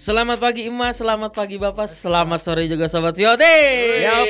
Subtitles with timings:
[0.00, 3.44] Selamat pagi Ima, selamat pagi Bapak, selamat sore juga Sobat VOT.
[4.00, 4.28] Yup.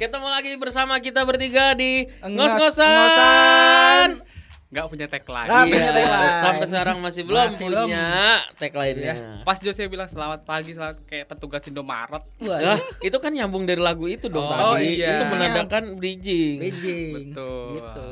[0.00, 4.24] Ketemu lagi bersama kita bertiga di Ngos- ngos-ngosan.
[4.72, 5.44] Nggak punya tagline.
[5.46, 6.34] Punya Iya, tagline.
[6.40, 8.08] sampai sekarang masih belum Masih punya
[8.56, 9.14] tagline-nya.
[9.44, 12.24] Pas Jose bilang selamat pagi, selamat kayak petugas Indomaret.
[12.40, 15.04] Wah, Lah, itu kan nyambung dari lagu itu dong Oh, tadi.
[15.04, 15.20] iya.
[15.20, 16.58] Itu menandakan bridging.
[16.58, 17.36] bridging.
[17.36, 17.76] Betul.
[17.76, 18.08] Gitu.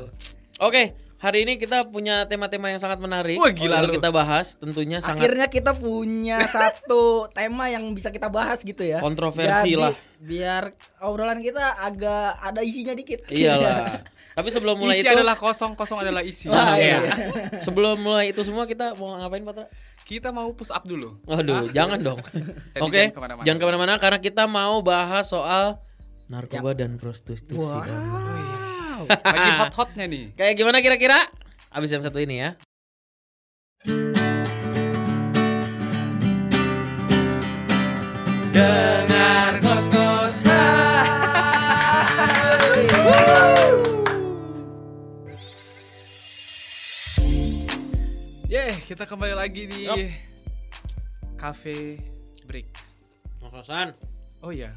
[0.61, 3.99] Oke, hari ini kita punya tema-tema yang sangat menarik Wah, gila untuk lu.
[4.03, 4.59] kita bahas.
[4.59, 8.99] Tentunya sangat Akhirnya kita punya satu tema yang bisa kita bahas gitu ya.
[8.99, 9.95] Kontroversi Jadi, lah.
[10.19, 13.23] Biar obrolan kita agak ada isinya dikit.
[13.31, 14.03] iyalah.
[14.37, 16.49] Tapi sebelum mulai isi itu adalah kosong, kosong adalah isi.
[16.49, 16.99] Wah, Iya.
[17.05, 17.13] iya.
[17.61, 19.69] sebelum mulai itu semua kita mau ngapain Patra?
[20.03, 21.21] Kita mau push up dulu.
[21.23, 22.19] Waduh, jangan dong.
[22.85, 23.45] Oke, jangan ke mana-mana.
[23.45, 25.79] jangan ke mana-mana karena kita mau bahas soal
[26.27, 27.55] narkoba dan prostitusi.
[27.55, 27.85] Wow.
[29.09, 30.35] Lagi hot-hotnya nih.
[30.37, 31.19] Kayak gimana kira-kira?
[31.73, 32.55] Abis yang satu ini ya.
[38.53, 41.09] Dengar kos-kosan.
[48.53, 49.97] Yeay, kita kembali lagi di Yup.
[51.41, 51.97] Cafe
[52.45, 52.69] Break.
[53.41, 53.97] Kos-kosan.
[54.45, 54.77] Oh iya.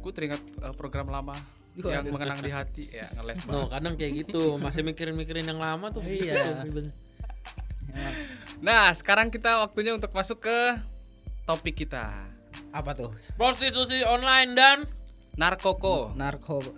[0.00, 1.36] Gue teringat uh, program lama
[1.74, 1.90] Waduh.
[1.90, 3.68] yang mengenang di hati ya ngeles No, banget.
[3.74, 6.06] kadang kayak gitu, masih mikirin-mikirin yang lama tuh.
[6.06, 6.62] Iya.
[6.64, 6.90] Gitu.
[8.62, 10.58] Nah, sekarang kita waktunya untuk masuk ke
[11.44, 12.10] topik kita.
[12.70, 13.10] Apa tuh?
[13.34, 14.78] Prostitusi online dan
[15.34, 16.14] Narkoko.
[16.14, 16.70] Narkoba.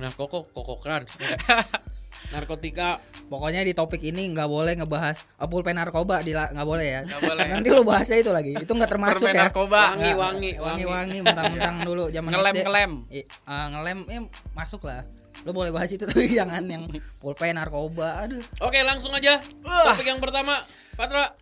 [0.00, 1.04] nah koko koko kran.
[2.30, 3.02] Narkotika.
[3.26, 7.00] Pokoknya di topik ini nggak boleh ngebahas uh, pulpen narkoba di nggak boleh ya.
[7.06, 7.44] Nggak boleh.
[7.50, 8.54] Nanti lu bahasnya itu lagi.
[8.54, 9.42] Itu nggak termasuk Permen ya.
[9.50, 9.80] narkoba.
[9.94, 12.62] Wangi, wangi, wangi wangi mentang-mentang dulu zaman Ngelem SD.
[12.66, 12.92] ngelem.
[13.10, 14.20] I- ah, ngelem ya
[14.54, 15.02] masuk lah.
[15.42, 16.86] Lu boleh bahas itu tapi jangan yang
[17.18, 18.22] pulpen narkoba.
[18.26, 18.42] Aduh.
[18.62, 19.42] Oke, langsung aja.
[19.62, 20.62] Topik yang pertama,
[20.94, 21.34] Patra.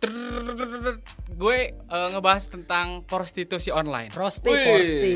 [1.29, 4.09] Gue eh, ngebahas tentang prostitusi online.
[4.09, 4.65] Prosti, Wih.
[4.65, 5.13] prosti.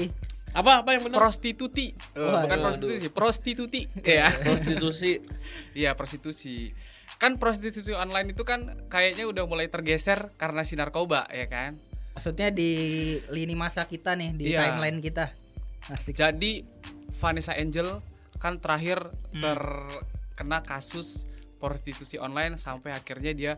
[0.53, 1.17] Apa apa yang benar?
[1.17, 3.81] Prostituti, Wah, bukan prostitusi, prostituti.
[4.05, 4.29] Ya.
[4.45, 5.17] Prostitusi.
[5.73, 6.71] Iya, prostitusi.
[7.19, 11.77] Kan prostitusi online itu kan kayaknya udah mulai tergeser karena si narkoba, ya kan?
[12.13, 12.71] Maksudnya di
[13.33, 14.69] lini masa kita nih, di Iya.
[14.77, 15.33] timeline kita.
[15.89, 16.15] Asik.
[16.15, 16.63] Jadi
[17.17, 17.89] Vanessa Angel
[18.37, 21.25] kan terakhir terkena kasus
[21.63, 23.53] prostitusi online sampai akhirnya dia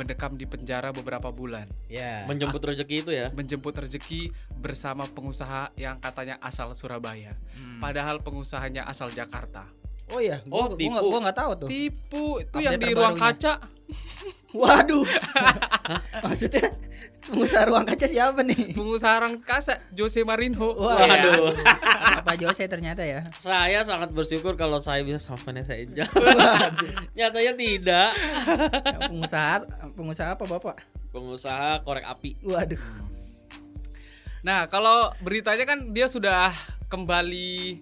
[0.00, 1.68] mendekam di penjara beberapa bulan.
[1.92, 2.24] Ya.
[2.24, 3.28] Menjemput rezeki itu ya.
[3.36, 7.36] menjemput rezeki bersama pengusaha yang katanya asal Surabaya.
[7.52, 7.84] Hmm.
[7.84, 9.68] Padahal pengusahanya asal Jakarta.
[10.10, 10.90] Oh iya, Oh, gua, gua, tipu.
[10.90, 11.68] nggak- gua nggak tahu tuh.
[11.68, 13.52] Tipu itu Update yang di ruang kaca.
[14.60, 15.06] Waduh.
[16.20, 16.74] Maksudnya
[17.22, 18.74] pengusaha ruang kaca siapa nih?
[18.74, 20.74] Pengusaha orang kaca Jose Marinho.
[20.74, 21.54] Waduh.
[22.18, 23.22] Apa Jose ternyata ya?
[23.36, 26.06] Saya sangat bersyukur kalau saya bisa sama Vanessa Angel.
[27.16, 28.10] Nyatanya tidak.
[29.04, 29.54] pengusaha
[29.94, 30.76] pengusaha apa Bapak?
[31.10, 32.38] Pengusaha korek api.
[32.42, 32.82] Waduh.
[34.40, 36.50] Nah, kalau beritanya kan dia sudah
[36.88, 37.78] kembali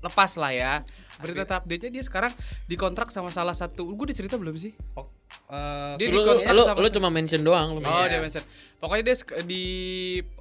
[0.00, 0.72] lepas lah ya.
[1.20, 2.32] Berita update-nya dia sekarang
[2.64, 3.86] dikontrak sama salah satu.
[3.88, 4.72] Gue dicerita belum sih?
[4.72, 7.68] Eh, Dia Lu, dikontrak lu, sama- lu cuma mention doang.
[7.72, 8.06] Lu Oh, mention.
[8.06, 8.44] dia mention.
[8.76, 9.64] Pokoknya dia di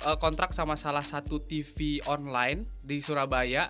[0.02, 3.70] uh, kontrak sama salah satu TV online di Surabaya.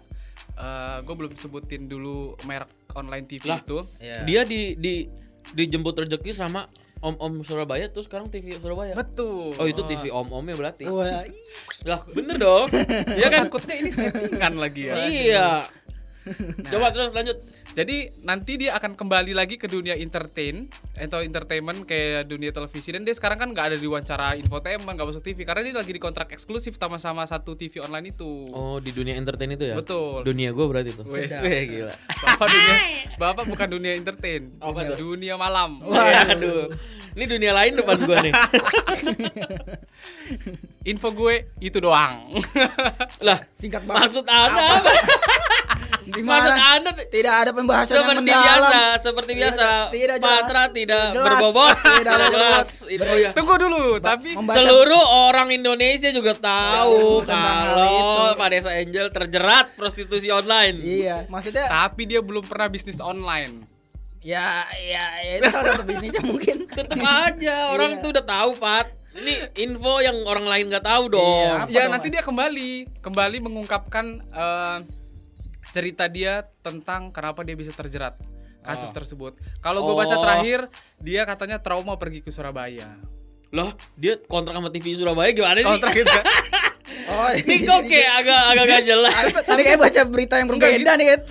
[1.00, 3.59] gue belum sebutin dulu merek online TV Lah.
[3.59, 3.80] itu.
[3.98, 4.24] ya.
[4.24, 5.08] Dia di di
[5.50, 6.68] dijemput rezeki sama
[7.00, 8.92] om-om Surabaya terus sekarang TV Surabaya.
[8.92, 9.56] Betul.
[9.56, 10.84] Oh, itu TV om-omnya berarti.
[10.86, 11.24] Wah,
[11.88, 12.68] Lah, bener dong.
[13.19, 13.48] Iya kan?
[13.48, 14.96] Takutnya ini settingan lagi ya.
[15.00, 15.48] Iya.
[16.72, 17.38] Coba terus lanjut.
[17.78, 20.66] Jadi nanti dia akan kembali lagi ke dunia entertain
[20.97, 25.07] atau entertainment kayak dunia televisi dan dia sekarang kan nggak ada di wawancara infotainment nggak
[25.07, 28.50] masuk TV karena dia lagi di kontrak eksklusif sama-sama satu TV online itu.
[28.52, 29.75] Oh, di dunia entertain itu ya?
[29.78, 30.25] Betul.
[30.25, 31.06] Dunia gue berarti tuh.
[31.13, 31.30] Wes.
[31.69, 31.94] Gila.
[32.25, 32.75] Bapak dunia
[33.22, 34.50] Bapak bukan dunia entertain.
[34.57, 35.13] Apa tuh?
[35.13, 35.78] Dunia malam.
[35.86, 36.74] Wah, aduh.
[37.18, 38.34] Ini dunia lain depan gua nih.
[40.91, 42.38] Info gue itu doang.
[43.25, 44.13] lah, singkat banget.
[44.13, 44.92] maksud Anda apa?
[46.10, 46.74] Di Maksud mana?
[46.80, 48.42] Anda Tidak ada pembahasan yang seperti mendalam.
[48.42, 49.68] biasa, seperti biasa.
[49.90, 50.32] tidak jelas.
[50.40, 51.26] Patra tidak Jelas.
[51.26, 52.68] berbobot, Tidak jelas.
[52.86, 53.30] Itu ya.
[53.32, 58.34] Tunggu dulu, tapi membaca- Seluruh orang Indonesia juga tahu hal kalau.
[58.36, 60.78] Vanessa Angel terjerat prostitusi online.
[60.78, 63.68] Iya, maksudnya tapi dia belum pernah bisnis online.
[64.20, 66.68] ya ya, ya itu salah satu bisnisnya mungkin.
[66.78, 68.02] Tetep aja orang Iya.
[68.02, 68.88] tuh udah tahu, Pat.
[69.10, 71.50] Ini info yang orang lain nggak tahu dong.
[71.66, 71.72] Iya.
[71.72, 74.78] Ya dong, nanti dia kembali, kembali mengungkapkan eh,
[75.69, 78.18] cerita dia tentang kenapa dia bisa terjerat
[78.60, 78.95] kasus Oh.
[78.95, 79.33] tersebut.
[79.60, 80.21] Kalau gue baca Oh.
[80.21, 80.68] terakhir,
[81.00, 82.92] dia katanya trauma pergi ke Surabaya.
[83.50, 85.66] Loh, dia kontrak sama TV Surabaya gimana sih?
[85.66, 86.25] Kontrak itu kan?
[87.10, 89.24] Oh, Ini kok kayak agak agak gak jelas.
[89.42, 91.21] Tadi kayak baca berita yang berbeda nih kan.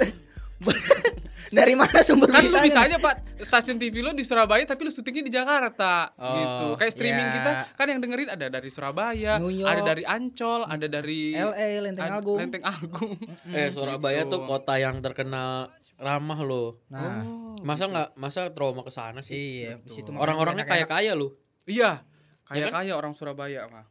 [1.51, 4.91] Dari mana sumber kan lu bisa aja pak stasiun TV lu di Surabaya tapi lu
[4.91, 7.35] syutingnya di Jakarta Oh, gitu kayak streaming ya.
[7.35, 9.67] kita kan yang dengerin ada dari Surabaya New York.
[9.67, 12.39] ada dari Ancol ada dari LA, Lenteng Agung.
[12.39, 13.13] Lenteng Agung
[13.57, 14.31] Eh Surabaya Gitu.
[14.31, 16.79] tuh kota yang terkenal ramah loh.
[16.87, 19.35] Nah, Oh, Masa nggak masa trauma ke sana sih?
[19.35, 20.87] iya, di situ makanya Orang-orangnya enak-enak.
[20.87, 21.33] kaya-kaya loh.
[21.65, 22.07] iya
[22.49, 22.81] Ya kan?
[22.81, 23.83] kaya orang Surabaya mah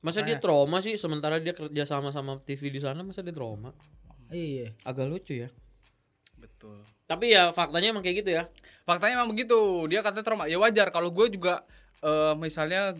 [0.00, 3.70] Masa dia trauma sih sementara dia kerja sama sama TV di sana masa dia trauma?
[4.28, 4.74] Iya.
[4.82, 5.48] Agak lucu ya.
[6.62, 8.46] Betul Tapi ya faktanya emang kayak gitu ya.
[8.82, 9.54] faktanya emang begitu
[9.86, 11.66] dia katanya trauma ya wajar kalau gue juga
[12.00, 12.94] eh, misalnya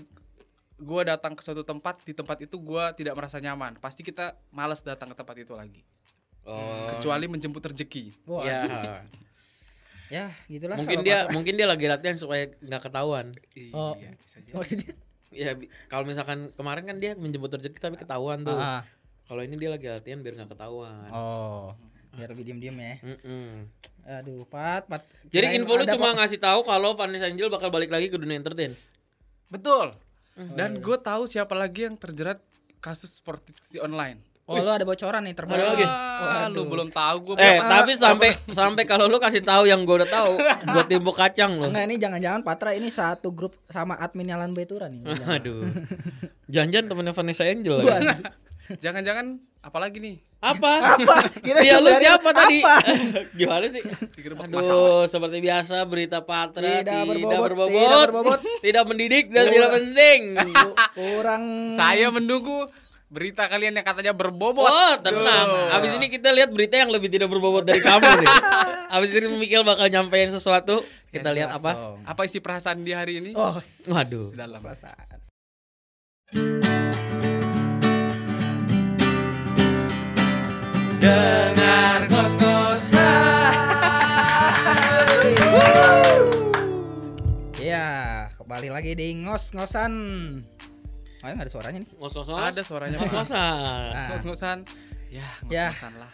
[0.77, 4.83] gue datang ke suatu tempat di tempat itu gue tidak merasa nyaman pasti kita malas
[4.83, 5.83] datang ke tempat itu lagi
[6.43, 6.91] Oh.
[6.91, 8.59] kecuali menjemput rezeki Wah, Ya.
[10.13, 10.75] ya gitulah.
[10.75, 11.33] mungkin dia Patra.
[11.33, 13.31] mungkin dia lagi latihan supaya nggak ketahuan.
[13.71, 13.95] Oh.
[13.95, 14.53] iya bisa jadi.
[14.53, 14.93] maksudnya.
[15.31, 15.51] Ya
[15.87, 18.53] kalau misalkan kemarin kan dia menjemput rezeki tapi ketahuan tuh.
[18.53, 18.83] Ah,
[19.25, 21.09] Kalau ini dia lagi latihan biar nggak ketahuan.
[21.09, 21.73] Oh,
[22.13, 22.95] biar lebih diem-diem ya.
[23.03, 23.49] Mm-mm.
[24.21, 25.01] Aduh, Pat, Pat.
[25.27, 26.17] Jadi info lu cuma kok.
[26.19, 28.77] ngasih tahu kalau Vanessa Angel bakal balik lagi ke dunia entertain.
[29.49, 29.93] betul
[30.33, 30.49] Hmm.
[30.55, 32.41] dan gue tahu siapa lagi yang terjerat
[32.79, 35.85] kasus prostitusi online Oh, lu ada bocoran nih terbaru Ada lagi?
[35.85, 40.01] Wah, lu belum tahu gue Eh, tapi sampai sampai kalau lu kasih tahu yang gua
[40.01, 40.33] udah tahu,
[40.73, 41.69] gua timbuk kacang loh.
[41.69, 45.05] Enggak ini jangan-jangan Patra ini satu grup sama admin Alan Betura nih.
[45.37, 45.69] Aduh.
[46.49, 47.77] Jangan-jangan temennya Vanessa Angel
[48.73, 50.99] jangan-jangan apalagi nih Apa?
[50.99, 51.17] Apa?
[51.33, 52.59] Kita Iya lu siapa tadi?
[52.61, 52.75] apa?
[53.39, 53.79] Gimana sih?
[53.79, 54.59] Masalah.
[54.59, 58.41] Aduh, seperti biasa berita Patra Tidak tidak, berbobot, berbobot, tidak berbobot.
[58.59, 60.21] tidak mendidik dan tidak penting.
[60.99, 61.43] Kurang
[61.73, 62.67] saya menunggu
[63.07, 65.47] berita kalian yang katanya berbobot Oh, tenang.
[65.47, 65.77] Tuh.
[65.79, 68.29] Abis ini kita lihat berita yang lebih tidak berbobot dari kamu nih.
[68.99, 70.83] Abis ini Mikil bakal nyampein sesuatu.
[71.09, 71.71] Kita Yes, lihat apa?
[71.73, 72.03] dong.
[72.03, 73.55] apa isi perasaan di hari ini Oh,
[73.87, 74.35] Waduh.
[74.35, 75.23] dalam perasaan.
[81.03, 83.55] Dengar ngos-ngosan.
[87.59, 87.89] Ya,
[88.39, 89.93] kembali lagi di ngos-ngosan.
[91.19, 91.91] Oh, nggak ada suaranya nih.
[91.99, 92.39] Ngos-ngosan.
[92.39, 92.97] ada suaranya.
[93.03, 93.83] Ngos-ngosan.
[93.91, 94.59] Nah, ngos-ngosan
[95.11, 95.75] ya Ya.
[95.75, 96.13] ngos-ngosan lah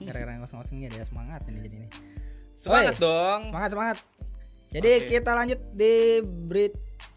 [0.00, 1.88] gara-gara ngos-ngosan ini ada semangat ini jadi ini.
[2.54, 3.02] semangat Oi.
[3.02, 3.96] dong Semangat, semangat.
[4.70, 5.06] Jadi Oke.
[5.10, 6.74] kita lanjut di berit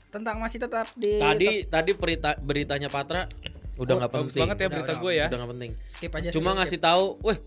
[0.10, 3.28] tentang masih tetap di Tadi tadi berita beritanya Patra
[3.76, 4.42] udah Oh, nggak bagus penting.
[4.44, 5.72] banget ya Udah, berita gue ya Udah nggak penting.
[5.84, 6.30] skip aja.
[6.30, 7.38] Cuma skip, ngasih tahu, weh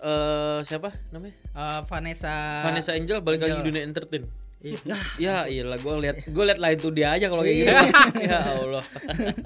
[0.00, 1.34] eh siapa namanya?
[1.48, 2.34] Eh, Vanessa.
[2.62, 3.60] Vanessa Angel balik lagi Angel.
[3.60, 4.22] di dunia entertain.
[4.62, 4.78] Ih,
[5.18, 7.74] Ya iyalah gue lihat gue lihat lain tuh dia aja kalau kayak gitu.
[8.30, 8.84] ya Allah.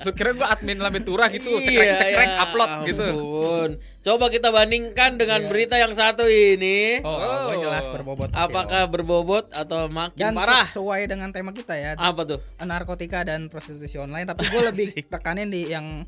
[0.05, 3.71] lu kira gue admin Lambetura gitu Iya, cekrek cekrek ya upload gitu ampun.
[4.03, 5.49] Coba kita bandingkan dengan Iya.
[5.49, 7.01] berita yang satu ini.
[7.01, 7.49] Oh, Oh.
[7.49, 8.29] gue jelas berbobot.
[8.29, 10.63] pasti Apakah berbobot atau makin dan parah?
[10.65, 12.39] sesuai dengan tema kita ya, Apa tuh?
[12.61, 16.05] narkotika dan prostitusi online, tapi gue lebih tekanin di yang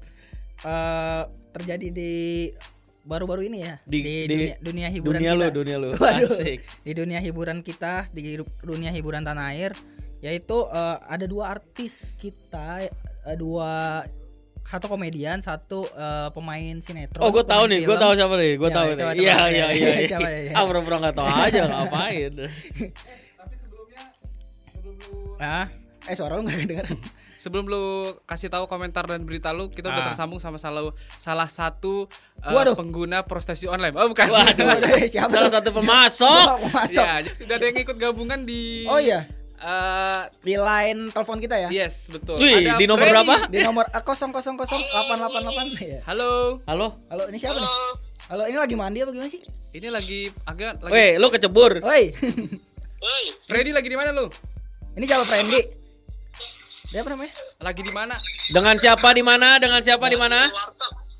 [0.61, 2.13] eh terjadi di
[3.09, 5.41] baru-baru ini ya Di- di, di dunia, dunia hiburan Dunia kita.
[5.41, 5.89] lu, dunia lu.
[5.97, 6.29] Waduh.
[6.29, 6.59] Asik.
[6.85, 9.73] di dunia hiburan kita di dunia hiburan tanah air
[10.21, 12.85] yaitu eh, ada dua artis kita
[13.25, 14.05] eh, dua
[14.61, 18.69] satu komedian satu eh, pemain sinetron Oh, gue tahu nih, gue tahu siapa nih, gue
[18.69, 19.17] Siapa, tahu nih.
[19.17, 19.89] Iya, iya, iya.
[19.97, 20.19] iya.
[20.21, 20.53] Ya, ya.
[20.53, 22.33] Ah, pura-pura nggak tahu aja, ngapain?
[23.33, 24.03] tapi sebelumnya
[24.69, 25.67] sebelum lu ah
[26.05, 26.97] eh suara lu nggak kedengeran
[27.39, 27.85] sebelum lu
[28.25, 30.09] kasih tahu komentar dan berita lu kita udah Ah.
[30.11, 32.75] tersambung sama salah salah satu uh, Waduh.
[32.75, 34.75] pengguna prostitusi online oh bukan Waduh.
[35.09, 36.47] siapa Salah satu pemasok.
[36.69, 39.23] Masuk ya udah ada yang ikut gabungan di oh iya
[39.57, 43.15] eh, di line telepon kita ya yes betul Wih, Ada di nomor Freddy.
[43.17, 43.35] berapa?
[43.49, 46.99] di nomor eh, kosong kosong kosong delapan delapan delapan ya halo Halo.
[47.07, 47.73] halo ini siapa nih
[48.29, 51.81] halo ini lagi mandi apa gimana sih ini lagi agak lagi Weh, lu kecebur.
[51.83, 52.11] Oi
[53.45, 54.27] Freddy lagi di mana lu
[54.93, 55.78] ini siapa Friendly
[56.89, 58.17] dia apa namanya lagi di mana
[58.49, 59.61] Dengan siapa di mana?
[59.61, 60.49] Dengan siapa di mana?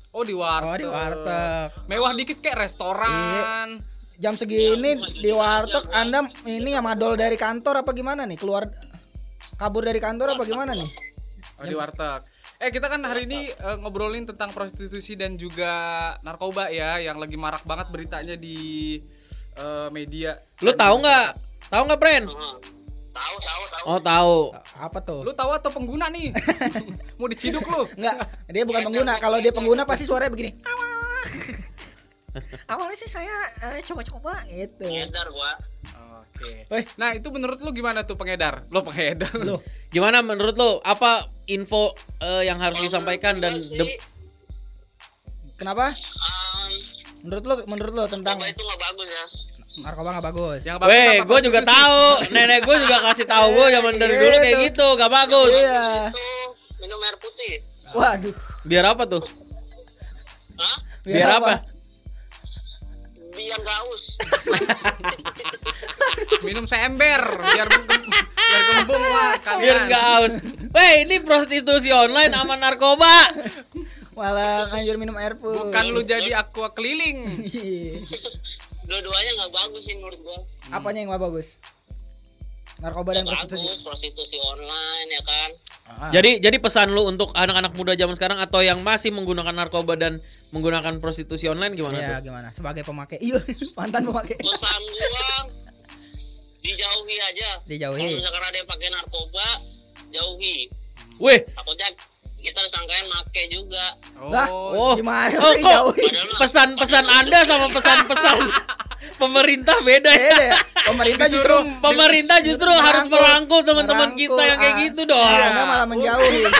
[0.09, 3.77] oh di oh warteg di warteg mewah dikit kayak restoran
[4.17, 8.65] jam segini di warteg anda ini ya madol dari kantor apa gimana nih keluar
[9.61, 10.89] kabur dari kantor apa gimana nih
[11.59, 12.23] Oh, di warteg.
[12.59, 15.71] Eh kita kan hari ini eh, ngobrolin tentang prostitusi dan juga
[16.23, 18.99] narkoba ya yang lagi marak banget beritanya di
[19.59, 20.39] eh, media.
[20.63, 21.27] Lu tahu nggak?
[21.67, 22.23] Tahu nggak, Pren?
[23.09, 23.83] Tahu, tahu, tahu.
[23.85, 24.35] Oh, tahu.
[24.77, 26.29] apa tuh Lu tahu atau pengguna nih?
[27.19, 27.83] Mau diciduk lu?
[27.95, 28.15] Enggak,
[28.47, 29.17] dia bukan pengguna.
[29.17, 30.53] Kalau dia pengguna pasti suaranya begini.
[30.61, 30.89] Awal.
[32.71, 33.33] Awalnya sih saya
[33.65, 34.85] eh, coba-coba gitu.
[34.85, 35.57] Ngedar gua.
[36.21, 36.69] Oke.
[36.69, 36.85] Weh.
[36.95, 38.63] Nah, itu menurut lu gimana tuh pengedar?
[38.69, 39.33] Lo pengedar.
[39.35, 40.77] Loh, Gimana menurut lu?
[40.79, 43.97] Apa info eh, yang harus disampaikan dan Sih, de-
[45.57, 45.91] kenapa?
[45.91, 46.71] um,
[47.19, 49.25] Menurut lu menurut lu tentang itu nggak bagus ya?
[49.79, 50.59] Narkoba nggak bagus?
[50.65, 52.01] Yang bagus Weh, gue juga tahu.
[52.33, 54.65] Nenek gue juga kasih tahu gue zaman dari dulu kayak Gitu.
[54.73, 55.53] gitu, gak bagus.
[55.53, 56.09] Iya.
[56.09, 56.25] Itu
[56.81, 57.53] minum air putih.
[57.91, 58.35] Waduh.
[58.65, 59.23] Biar apa tuh?
[60.57, 60.77] Hah?
[61.05, 61.53] Biar apa?
[63.39, 64.03] biar nggak haus.
[66.45, 69.63] Minum seember biar biar gembung lah sekalian.
[69.63, 70.33] Biar nggak haus.
[70.75, 73.31] Weh, ini prostitusi online sama narkoba.
[74.11, 75.55] Malah anjur minum air putih.
[75.55, 77.47] Bukan lu jadi aqua keliling.
[78.89, 80.39] Dua-duanya nggak bagus sih menurut gua.
[80.73, 81.61] Apanya yang nggak bagus?
[82.79, 83.59] Narkoba dan prostitusi.
[83.61, 85.49] bagus prostitusi online ya kan.
[85.89, 86.09] Ah.
[86.09, 90.23] Jadi jadi pesan lu untuk anak-anak muda zaman sekarang atau yang masih menggunakan narkoba dan
[90.49, 92.31] menggunakan prostitusi online gimana Iya, tuh?
[92.31, 92.47] gimana?
[92.49, 93.19] Sebagai pemakai.
[93.19, 93.41] Iya,
[93.77, 94.37] mantan pemakai.
[94.39, 95.51] Pesan gua
[96.59, 97.49] dijauhi aja.
[97.65, 97.99] Dijauhi.
[97.99, 99.47] Kalau misalkan ada yang pakai narkoba,
[100.11, 100.57] jauhi.
[101.19, 101.87] Weh, Takutnya
[102.39, 103.85] kita disangkain make juga.
[104.23, 106.05] Lah, oh, gimana oh sih kok jauhi?
[106.39, 108.37] pesan-pesan Anda sama pesan-pesan
[109.19, 110.31] pemerintah beda ya?
[110.31, 110.57] Beda ya.
[110.87, 115.19] Pemerintah justru Pemerintah justru harus merangkul teman-teman kita yang kayak gitu dong.
[115.21, 116.43] Iya, Anda malah menjauhi.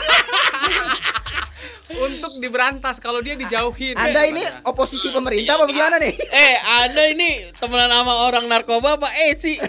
[1.89, 3.97] Untuk diberantas kalau dia dijauhin.
[3.97, 6.13] Anda ini oposisi pemerintah apa gimana nih?
[6.31, 9.57] Eh, Anda ini temenan sama orang narkoba apa eh sih?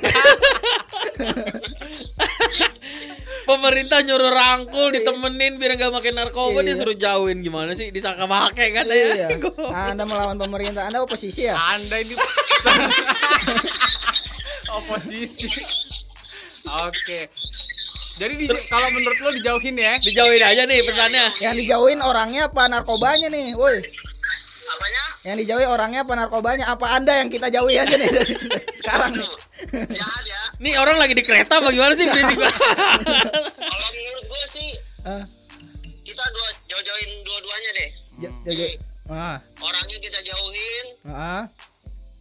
[3.41, 6.79] Pemerintah nyuruh rangkul ditemenin biar nggak makin narkoba dia Iya.
[6.79, 9.27] suruh jauhin gimana sih disangka pakai katanya.
[9.27, 9.29] Iya.
[9.91, 10.87] Anda melawan pemerintah.
[10.87, 11.59] Anda oposisi ya?
[11.59, 12.15] Anda ini
[14.73, 15.47] oposisi.
[16.63, 17.29] Oke.
[18.17, 19.97] Jadi di- kalau menurut lo dijauhin ya?
[19.97, 21.25] Dijauhin aja nih pesannya.
[21.39, 23.55] Yang dijauhin orangnya apa narkobanya nih?
[23.55, 23.81] Woi.
[24.71, 25.03] Apanya?
[25.23, 26.65] Yang dijauhi orangnya apa narkobanya?
[26.69, 28.33] Apa Anda yang kita jauhi aja nih dari
[28.77, 29.27] sekarang nih?
[29.91, 30.07] Ya.
[30.59, 32.37] Nih orang lagi di kereta bagaimana sih berisik.
[32.37, 34.69] Kalau menurut gua sih
[35.01, 35.25] Ah,
[36.03, 37.89] kita dua jauh-jauhin dua-duanya deh.
[38.21, 41.43] j- j- ah, Orangnya kita jauhin, ah.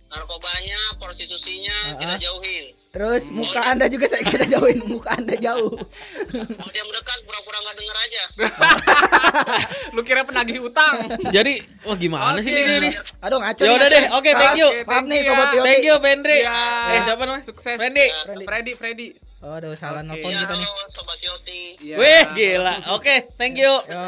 [0.10, 2.20] Narkobanya, prostitusinya kita Ah.
[2.20, 2.66] jauhin.
[2.90, 5.78] Terus muka Anda juga saya kita jauhin, muka Anda jauh.
[6.26, 8.24] Kalau dia mendekat pura-pura nggak denger aja.
[9.96, 10.98] Lu kira penagih utang?
[11.30, 12.66] Jadi, wah gimana sih Oke.
[12.82, 12.90] ini?
[13.22, 13.62] Aduh ngaco.
[13.62, 14.70] Ya udah deh, oke thank you.
[14.72, 15.54] Oke, Maaf nih sobat ya.
[15.54, 15.66] Yoti.
[15.70, 16.40] Thank you Pendri.
[16.42, 16.90] Siap.
[16.90, 17.44] Eh siapa namanya?
[17.46, 17.78] Sukses.
[17.78, 18.08] Freddy.
[18.42, 19.08] Freddy, Freddy.
[19.40, 20.20] Oh, aduh salah Oke.
[20.20, 20.66] nelfon kita nih.
[20.66, 21.62] halo sobat Yoti.
[21.80, 21.96] Iya.
[21.96, 22.74] Wih gila.
[22.92, 23.70] Oke, thank you.
[23.86, 24.02] Yo,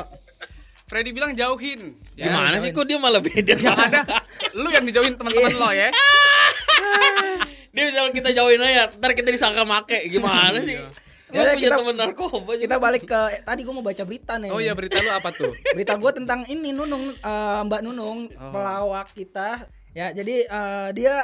[0.91, 1.95] Freddy bilang jauhin.
[2.13, 4.03] Ya, Gimana sih kok dia malah beda Yang sama ada
[4.51, 5.87] lu yang dijauhin teman-teman lo ya.
[7.71, 10.03] Dia bisa kita jauhin aja, ntar kita disangka make.
[10.05, 10.75] Gimana sih?
[11.31, 14.51] Ya punya kita- temen narkoba kita balik ke tadi gua mau baca berita nih.
[14.51, 15.47] Oh iya berita lu apa tuh?
[15.71, 18.51] berita gue tentang ini Nunung eh, Mbak Nunung Oh.
[18.51, 21.23] pelawak kita ya jadi eh, dia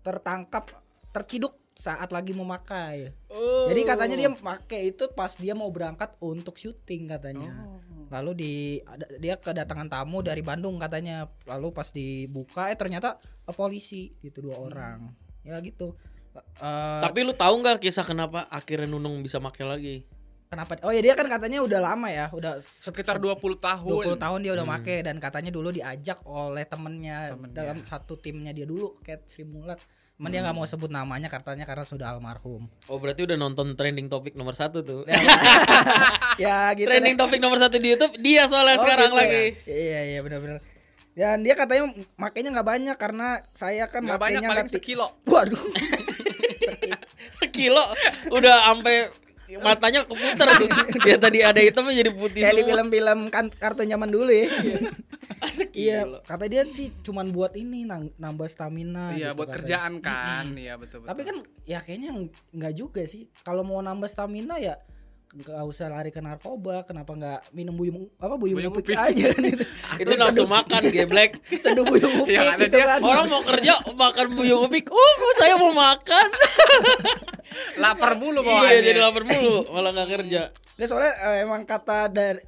[0.00, 0.70] tertangkap
[1.10, 3.66] terciduk saat lagi memakai Oh.
[3.66, 7.82] jadi katanya dia pakai itu pas dia mau berangkat untuk syuting katanya Oh.
[8.10, 8.52] Lalu di
[8.84, 11.28] ada- dia kedatangan tamu dari Bandung katanya.
[11.46, 15.12] Lalu pas dibuka eh ternyata eh, polisi itu dua orang.
[15.44, 15.94] Ya gitu.
[16.34, 20.02] Eh, Tapi lu tahu nggak kisah kenapa akhirnya Nunung bisa make lagi?
[20.54, 24.14] Kenapa oh ya dia kan katanya udah lama ya udah sekitar 20 tahun.
[24.14, 24.74] 20 tahun dia udah Hmm.
[24.76, 27.52] make dan katanya dulu diajak oleh temennya, Temennya.
[27.52, 29.76] dalam satu timnya dia dulu Cat Sri Mulat.
[30.14, 32.70] Cuman dia nggak mau sebut namanya katanya karena sudah almarhum.
[32.86, 35.02] Oh berarti udah nonton trending topik nomor satu tuh.
[36.36, 37.20] ya gitu trending deh.
[37.20, 39.20] topik nomor satu di YouTube dia soalnya Oh, sekarang gitu ya?
[39.20, 39.42] lagi.
[39.66, 40.58] Iya iya benar-benar.
[41.12, 41.82] Dan dia katanya
[42.14, 45.06] makainya nggak banyak karena saya kan banyak makainya paling nggak ti- sekilo.
[45.24, 45.58] Waduh.
[47.38, 47.84] Sekilo
[48.30, 48.96] udah sampai
[49.60, 50.68] matanya keputar tuh.
[51.04, 54.48] Dia tadi ada hitamnya jadi putih Kayak di film-film kan kartun zaman dulu ya.
[55.44, 55.76] Sekilo.
[55.76, 57.84] iya, kata dia sih cuman buat ini
[58.16, 59.56] nambah stamina Iya gitu buat katanya.
[59.60, 60.44] kerjaan kan.
[60.56, 61.08] Iya betul betul.
[61.12, 62.10] Tapi kan ya kayaknya
[62.50, 63.28] nggak juga sih.
[63.40, 64.80] Kalau mau nambah stamina ya
[65.30, 66.82] nggak usah lari ke narkoba.
[66.82, 68.96] Kenapa nggak minum buyung apa buyung, Buyung upik upik.
[68.96, 69.64] aja kan itu.
[70.02, 71.30] Itu nafsu makan geblek.
[71.52, 73.00] Seduh buyung upik Yang ada gitu dia, kan.
[73.04, 74.84] Orang mau kerja makan buyung upik.
[74.88, 76.28] Oh, kok saya mau makan.
[77.76, 78.82] Lapar mulu iya, bawaannya.
[78.82, 80.42] jadi lapar mulu, malah nggak kerja.
[80.74, 82.40] Nggak, soalnya eh, emang kata dari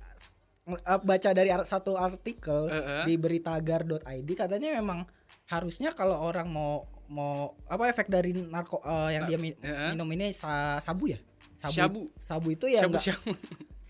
[0.67, 3.03] eh, baca dari ar- satu artikel Heeh.
[3.05, 5.07] di beritagar.id katanya memang
[5.47, 9.95] harusnya kalau orang mau mau apa efek dari narko eh, yang dia mi- Heeh.
[9.95, 11.19] minum ini sa- sabu ya
[11.57, 12.11] Syabu.
[12.17, 13.17] sabu itu ya nggak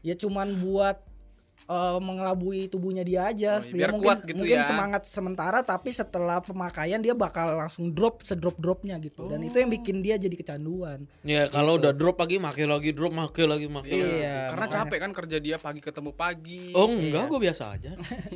[0.00, 1.00] ya cuman buat
[1.66, 3.58] eh, mengelabui tubuhnya dia aja.
[3.58, 4.64] Oh, Dia biar mungkin kuat gitu mungkin ya.
[4.64, 9.26] semangat sementara tapi setelah pemakaian dia bakal langsung drop sedrop dropnya gitu.
[9.26, 9.74] Dan itu yang Oh.
[9.74, 11.04] bikin dia jadi kecanduan.
[11.20, 13.90] Ya kalau udah drop lagi, make lagi, drop, make lagi, lagi.
[13.92, 14.84] Iya, Karena makanya.
[14.84, 16.62] capek kan kerja dia pagi ketemu pagi.
[16.72, 17.90] Oh enggak, gue biasa aja.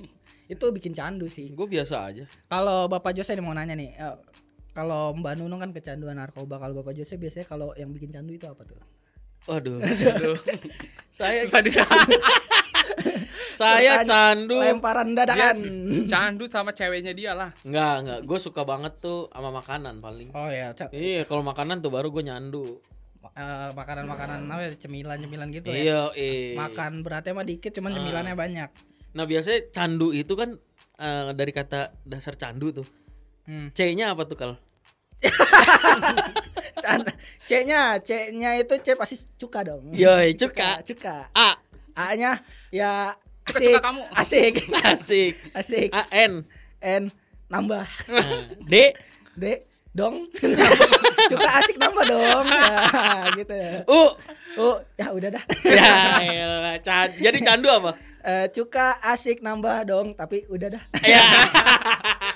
[0.52, 1.54] Itu bikin candu sih.
[1.54, 2.24] Gue biasa aja.
[2.44, 4.16] Kalau Bapak Jose nih mau nanya nih, eh,
[4.70, 8.44] kalau Mbak Nunung kan kecanduan narkoba, kalau Bapak Jose biasanya kalau yang bikin candu itu
[8.44, 8.74] apa tuh?
[9.46, 9.78] Waduh.
[9.78, 10.34] Aduh.
[11.16, 11.94] saya Susah di sana.
[13.60, 14.56] saya candu.
[14.58, 15.56] Lemparan dadakan.
[16.04, 17.50] Candu sama ceweknya dia lah.
[17.62, 18.20] Enggak, enggak.
[18.24, 20.30] Gue suka banget tuh sama makanan paling.
[20.32, 22.80] Oh ya, Iya, kalau makanan tuh baru gue nyandu.
[23.30, 25.76] eh, makanan-makanan apa ya, cemilan-cemilan gitu ya.
[25.76, 26.56] Iya, eh.
[26.56, 27.96] Makan beratnya mah dikit, cuman Ah.
[28.00, 28.70] cemilannya banyak.
[29.12, 30.56] Nah, biasanya candu itu kan
[30.96, 32.86] eh, dari kata dasar candu tuh.
[33.44, 33.68] Hmm.
[33.72, 34.56] C-nya apa tuh kalau?
[37.44, 39.90] C-nya, C-nya itu C pasti cuka dong.
[39.92, 40.80] Yoi, cuka.
[40.82, 41.28] Cuka.
[41.32, 41.56] A.
[41.92, 42.38] A-nya
[42.70, 43.66] ya asik.
[43.66, 44.02] Cuka-cuka kamu.
[44.14, 44.54] Asik.
[44.92, 45.34] Asik.
[45.52, 45.88] Asik.
[45.90, 46.32] A N.
[46.80, 47.02] N
[47.46, 47.86] nambah.
[48.70, 48.94] D.
[49.34, 49.44] D
[49.90, 50.22] dong.
[51.30, 52.46] cuka asik nambah dong.
[52.46, 52.70] Ya,
[53.34, 53.70] gitu ya.
[53.86, 54.02] U.
[54.58, 55.44] Oh, ya udah dah.
[55.62, 57.94] Ya, elah, can- jadi candu apa?
[58.20, 60.82] Eh, cuka asik nambah dong, tapi udah dah.
[61.00, 61.22] Ya,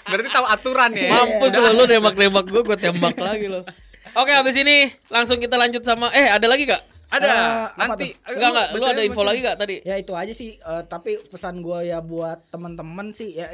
[0.06, 1.10] Berarti tahu aturan ya.
[1.10, 3.66] mampus lo lu nembak-nembak gue, gue tembak lagi lo.
[4.14, 6.78] Oke, habis ini langsung kita lanjut sama eh ada lagi gak?
[7.14, 7.34] Ada.
[7.70, 8.08] Apa nanti?
[8.20, 9.76] Enggak enggak, lu ada info lagi gak tadi?
[9.82, 10.56] Ya itu aja sih.
[10.56, 13.48] eh, tapi pesan gue ya buat teman-teman sih ya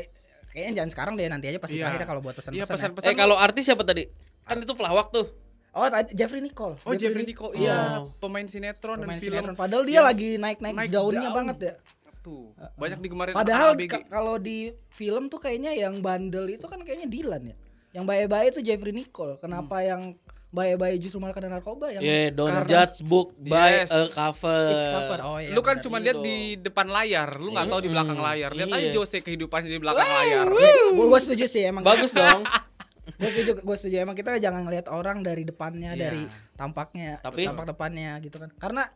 [0.48, 1.86] kayaknya jangan sekarang deh nanti aja pasti Iya.
[1.86, 2.56] terakhir kalau buat pesan-pesan.
[2.56, 2.72] Iya ya.
[2.72, 3.06] pesan-pesan.
[3.06, 4.04] Eh kalau artis siapa tadi?
[4.42, 5.26] Kan itu pelawak tuh.
[5.70, 6.74] Oh, tadi Jeffrey Nicole.
[6.82, 7.54] Oh Jeffrey Nicole, Oh.
[7.54, 7.78] iya
[8.18, 9.38] pemain sinetron Pemain dan film.
[9.38, 9.54] sinetron.
[9.54, 11.36] Padahal dia lagi naik-naik naik daunnya daun.
[11.36, 11.74] banget ya.
[12.20, 13.72] Tuh, banyak digemarin Padahal
[14.04, 17.56] kalau di film tuh kayaknya yang bandel itu kan kayaknya Dylan ya.
[17.92, 19.38] Yang baik-baik itu Jeffrey Nicole.
[19.38, 20.18] Kenapa yang
[20.50, 23.90] baik-baik justru malah kena narkoba yang Yeah, don't Karena- judge book by Yes.
[23.90, 24.62] a cover.
[24.68, 25.18] It's cover.
[25.20, 25.50] Oh iya.
[25.50, 28.50] lu kan cuma lihat di depan layar, lu nggak tahu di belakang layar.
[28.50, 28.92] Lihat aja Iya.
[28.92, 30.46] Jose kehidupannya di belakang layar.
[30.92, 31.82] Gue gue setuju sih emang.
[31.82, 32.42] Bagus dong.
[33.20, 36.02] gue setuju gue setuju emang kita jangan ngelihat orang dari depannya Iya.
[36.04, 36.22] dari
[36.54, 38.86] tampaknya Tapi- tampak depannya gitu kan karena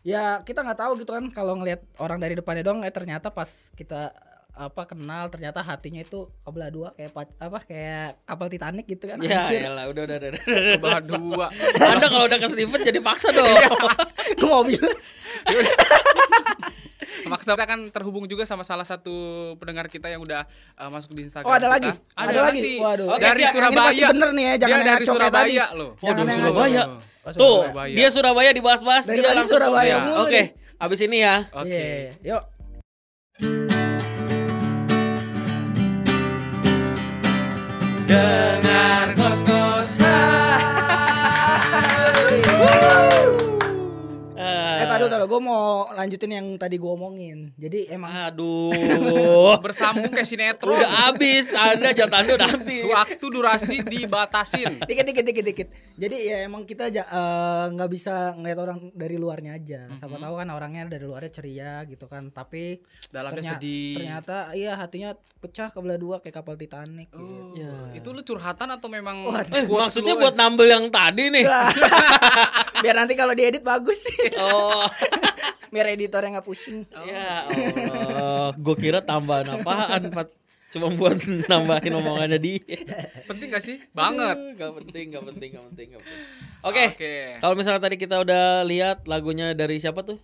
[0.00, 3.48] ya kita nggak tahu gitu kan kalau ngelihat orang dari depannya doang eh ternyata pas
[3.72, 4.14] kita
[4.58, 9.46] apa kenal ternyata hatinya itu kebelah dua kayak apa kayak kapal Titanic gitu kan Ya,
[9.46, 10.30] anjir elah, udah udah udah.
[10.74, 11.46] Kebelah dua.
[11.94, 13.46] Anda kalau udah keselipet jadi paksa dong.
[14.34, 14.98] gue mau bilang
[17.28, 19.12] Maksa kita akan terhubung juga sama salah satu
[19.56, 20.42] pendengar kita yang udah
[20.74, 21.72] uh, masuk di Instagram oh ada kita.
[21.72, 22.72] lagi ada, lagi nanti.
[22.78, 23.52] waduh Oke, dari siap.
[23.52, 24.08] Yang ini pasti Surabaya.
[24.08, 25.90] bener nih ya jangan Dia yang dari ngaco kayak tadi Surabaya loh.
[25.90, 26.82] Oh, Jangan dari Surabaya.
[26.84, 27.94] Oh, Tuh, Surabaya.
[27.94, 30.46] dia Surabaya dibahas-bahas dia langsung Surabaya Ya, mulu Oke, nih.
[30.78, 31.36] habis ini ya.
[31.52, 31.68] Oke.
[32.18, 32.42] Iya, yuk
[38.08, 38.67] Dengar
[45.38, 48.74] gue mau lanjutin yang tadi gue omongin jadi emang Aduh.
[49.64, 50.74] Bersambung kayak sinetron.
[50.74, 52.82] Udah habis, Anda jatah Anda udah habis.
[52.84, 54.82] Waktu durasi dibatasin.
[54.82, 57.02] dikit dikit dikit dikit jadi ya emang kita eh,
[57.70, 62.04] nggak bisa ngeliat orang dari luarnya aja siapa tahu kan orangnya dari luarnya ceria gitu
[62.04, 63.94] kan tapi Dalamnya ternya- sedih.
[63.94, 67.22] ternyata iya hatinya pecah kebelah dua kayak kapal Titanic gitu.
[67.22, 67.94] Oh, Ya.
[67.94, 71.46] Itu lu curhatan atau memang Eh, maksudnya buat nambel yang tadi nih.
[72.82, 74.82] biar nanti kalau diedit bagus sih Oh.
[75.68, 80.28] biar editornya nggak pusing Ya Allah, gue kira tambahan apaan, Pat?
[80.68, 81.16] Cuma buat
[81.48, 82.60] nambahin omongannya dia.
[83.24, 83.80] penting gak sih?
[83.96, 84.36] Banget.
[84.36, 86.20] Aduh, Gak penting, gak penting, gak penting, gak penting.
[86.60, 87.14] Oke, Oke.
[87.40, 90.20] kalau misalnya tadi kita udah lihat lagunya dari siapa tuh?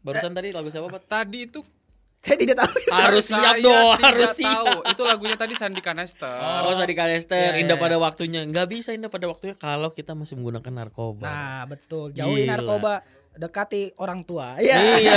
[0.00, 1.04] Barusan tadi lagu siapa, Pat?
[1.04, 1.60] Tadi itu
[2.20, 4.40] saya tidak tahu Harus saya siap dong, tidak harus tahu.
[4.40, 4.92] siap.
[4.92, 6.36] Itu lagunya tadi Sandi Kanester.
[6.64, 7.84] Oh, Kalester, Iya, indah iya.
[7.84, 8.40] pada waktunya.
[8.44, 11.24] Nggak bisa indah pada waktunya kalau kita masih menggunakan narkoba.
[11.24, 14.96] nah betul jauhi narkoba dekati orang tua Iya, Iya.
[14.98, 15.16] iya.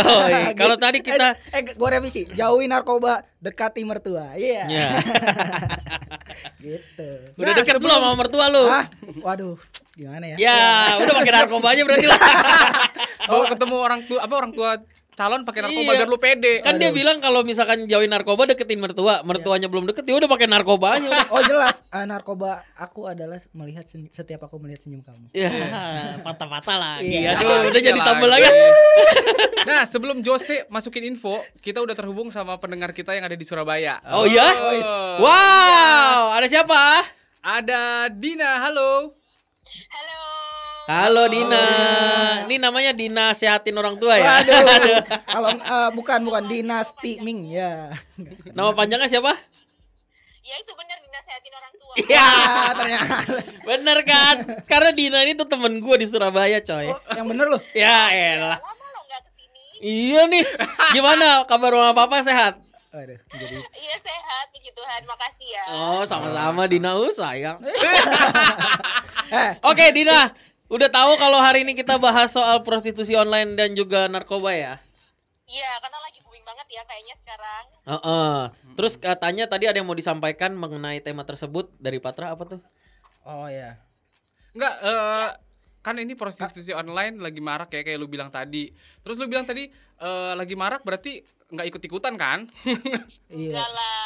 [0.59, 4.87] Kalau tadi kita- eh, eh gue revisi jauhi narkoba dekati mertua iya Ya.
[6.59, 8.63] gitu Udah Nah, deket belum sama mertua lu?
[8.65, 8.85] ah
[9.19, 9.57] waduh
[9.93, 10.61] gimana ya Ya,
[10.97, 12.19] udah pakai narkoba aja berarti lah.
[13.23, 14.71] Bawa ketemu orang tua apa orang tua
[15.13, 15.97] calon pakai narkoba Iya.
[15.97, 16.53] biar lu pede.
[16.59, 20.45] Kan dia bilang kalau misalkan jauhin narkoba deketin mertua, mertuanya belum deket ya udah pakai
[20.45, 21.25] narkoba aja udah.
[21.29, 25.29] Oh jelas eh, narkoba aku adalah melihat senyum- setiap aku melihat senyum kamu.
[25.31, 25.49] Ya,
[26.25, 27.13] patah-patah lagi.
[27.19, 27.37] Iya.
[27.37, 28.43] Aduh, udah Iya jadi tambah lagi.
[28.43, 28.61] lagi.
[29.63, 34.01] Nah, sebelum Jose masukin info, kita udah terhubung sama pendengar kita yang ada di Surabaya.
[34.09, 34.43] Oh iya?
[35.17, 37.05] Wow, ada siapa?
[37.39, 39.15] Ada Dina, halo.
[39.89, 40.22] Halo.
[40.83, 41.65] Halo Dina.
[42.43, 44.43] Ini namanya Dina sehatin orang tua ya.
[44.43, 44.99] Waduh.
[45.33, 47.95] Kalau eh, bukan bukan dinasti Ming ya.
[48.51, 49.31] Nama panjangnya siapa?
[50.43, 51.93] Ya itu benar dinasehatin orang tua.
[52.03, 52.31] Iya,
[52.75, 53.15] ternyata.
[53.63, 54.35] bener kan?
[54.67, 56.91] Karena Dina ini tuh temen gue di Surabaya coy.
[56.91, 57.63] Oh, yang bener loh.
[57.71, 58.59] Ya elah.
[59.79, 60.43] Iya nih.
[60.95, 62.59] Gimana kabar mama papa sehat?
[62.93, 65.01] Aduh, jadi Iya sehat, puji Tuhan.
[65.07, 65.63] Makasih ya.
[65.71, 66.93] Oh, sama-sama Dina.
[66.95, 67.57] Uh, sayang.
[69.43, 70.31] eh Oke, Dina.
[70.71, 74.73] Udah tahu kalau hari ini kita bahas soal prostitusi online dan juga narkoba ya?
[75.43, 77.65] Iya, karena lagi booming banget ya kayaknya sekarang.
[77.83, 78.37] Heeh.
[78.79, 82.61] Terus katanya tadi ada yang mau disampaikan mengenai tema tersebut dari Patra apa tuh?
[83.23, 83.79] oh ya.
[84.55, 85.29] Enggak, eh
[85.83, 88.71] kan ini prostitusi online lagi marak ya kayak lu bilang tadi.
[89.03, 89.67] Terus lu bilang tadi
[89.99, 92.47] eh, lagi marak berarti nggak ikut-ikutan kan?
[93.29, 93.51] Iya.
[93.51, 94.03] Enggak lah.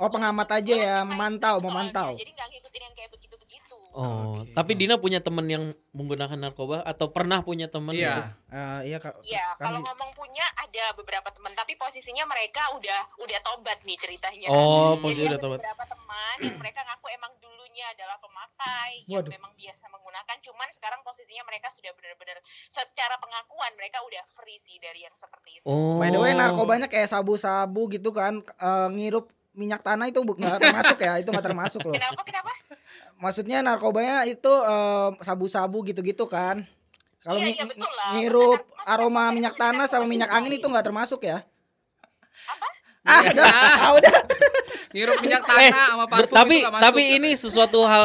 [0.00, 2.10] Oh pengamat aja ya, memantau, Soalnya, memantau.
[2.16, 3.49] Jadi nggak ngikutin yang kayak begitu-begitu.
[3.92, 4.54] Oh, Oke.
[4.54, 8.06] tapi Dina punya temen yang menggunakan narkoba atau pernah punya temen gitu?
[8.06, 8.38] Iya.
[8.48, 9.18] Eh, iya kak.
[9.20, 13.96] Iya, kalau Kami- ngomong punya ada beberapa teman, tapi posisinya mereka udah udah tobat nih
[13.96, 14.46] ceritanya.
[14.46, 15.02] Oh, Hmm.
[15.02, 15.58] posisi udah ada tobat.
[15.58, 19.32] beberapa teman yang mereka ngaku emang dulunya adalah pemakai yang Waduh.
[19.32, 24.78] memang biasa menggunakan, cuman sekarang posisinya mereka sudah benar-benar secara pengakuan mereka udah free sih
[24.78, 25.64] dari yang seperti itu.
[25.64, 25.98] Oh.
[25.98, 30.62] By the way narkobanya kayak sabu-sabu gitu kan eh, ngirup minyak tanah itu bu- nggak
[30.62, 31.90] termasuk ya itu nggak termasuk loh.
[31.90, 32.22] Kenapa?
[32.22, 32.54] Kenapa?
[33.20, 36.64] Maksudnya narkobanya itu eh, sabu-sabu gitu-gitu kan.
[37.20, 37.64] Kalau Iya, iya,
[38.16, 38.88] ngirup Benar.
[38.88, 41.44] aroma Narkoba minyak tanah sama minyak angin itu nggak termasuk ya?
[42.48, 42.66] Apa?
[43.02, 43.44] Ah udah,
[43.76, 44.14] ah, udah.
[44.90, 46.80] Ngirup minyak Eh, tanah sama ber- parfum tapi itu masuk.
[46.80, 48.04] tapi ini sesuatu hal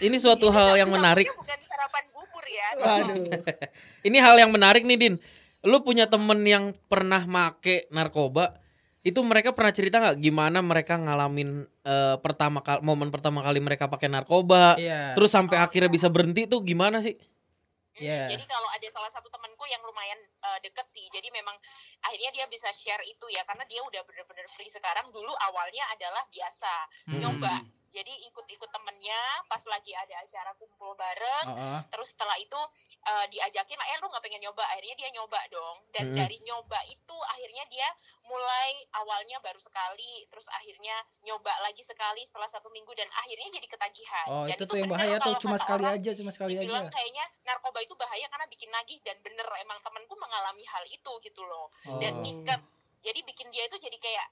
[0.00, 1.28] ini suatu hal yang menarik.
[1.28, 2.66] Bukan sarapan bubur ya.
[2.74, 3.44] Waduh.
[4.08, 5.14] Ini hal yang menarik nih Din.
[5.60, 8.56] Lu punya temen yang pernah make narkoba?
[9.04, 13.84] Itu mereka pernah cerita nggak gimana mereka ngalamin eh, pertama kali momen pertama kali mereka
[13.92, 14.80] pakai narkoba?
[14.80, 15.12] Iya.
[15.12, 17.12] Terus sampai akhirnya bisa berhenti tuh gimana sih?
[17.14, 18.26] Hmm, Iya.
[18.32, 21.54] Jadi kalau ada salah satu temanku yang lumayan eh, deket sih, jadi memang
[22.00, 25.12] akhirnya dia bisa share itu ya, karena dia udah bener-bener free sekarang.
[25.12, 26.72] Dulu awalnya adalah biasa
[27.06, 27.20] Hmm.
[27.22, 27.54] nyoba,
[27.94, 31.46] jadi ikut-ikut temennya pas lagi ada acara kumpul bareng.
[31.54, 31.78] Heeh.
[31.94, 32.58] Terus setelah itu
[33.06, 34.66] eh, diajakin eh lu nggak pengen nyoba?
[34.66, 35.76] Akhirnya dia nyoba dong.
[35.94, 36.18] Dan Mm-mm.
[36.18, 37.88] dari nyoba itu akhirnya dia
[38.26, 43.68] mulai awalnya baru sekali, terus akhirnya nyoba lagi sekali setelah satu minggu dan akhirnya jadi
[43.70, 44.26] ketagihan.
[44.26, 46.90] Oh Dan itu tuh yang bahaya tuh cuma sekali aja, cuma sekali aja.
[46.90, 51.42] kayaknya narkoba itu bahaya karena bikin nagih dan bener emang temenku mengalami hal itu gitu
[51.46, 52.22] loh dan Oh.
[52.24, 52.60] ngikat
[53.04, 54.26] jadi bikin dia itu jadi kayak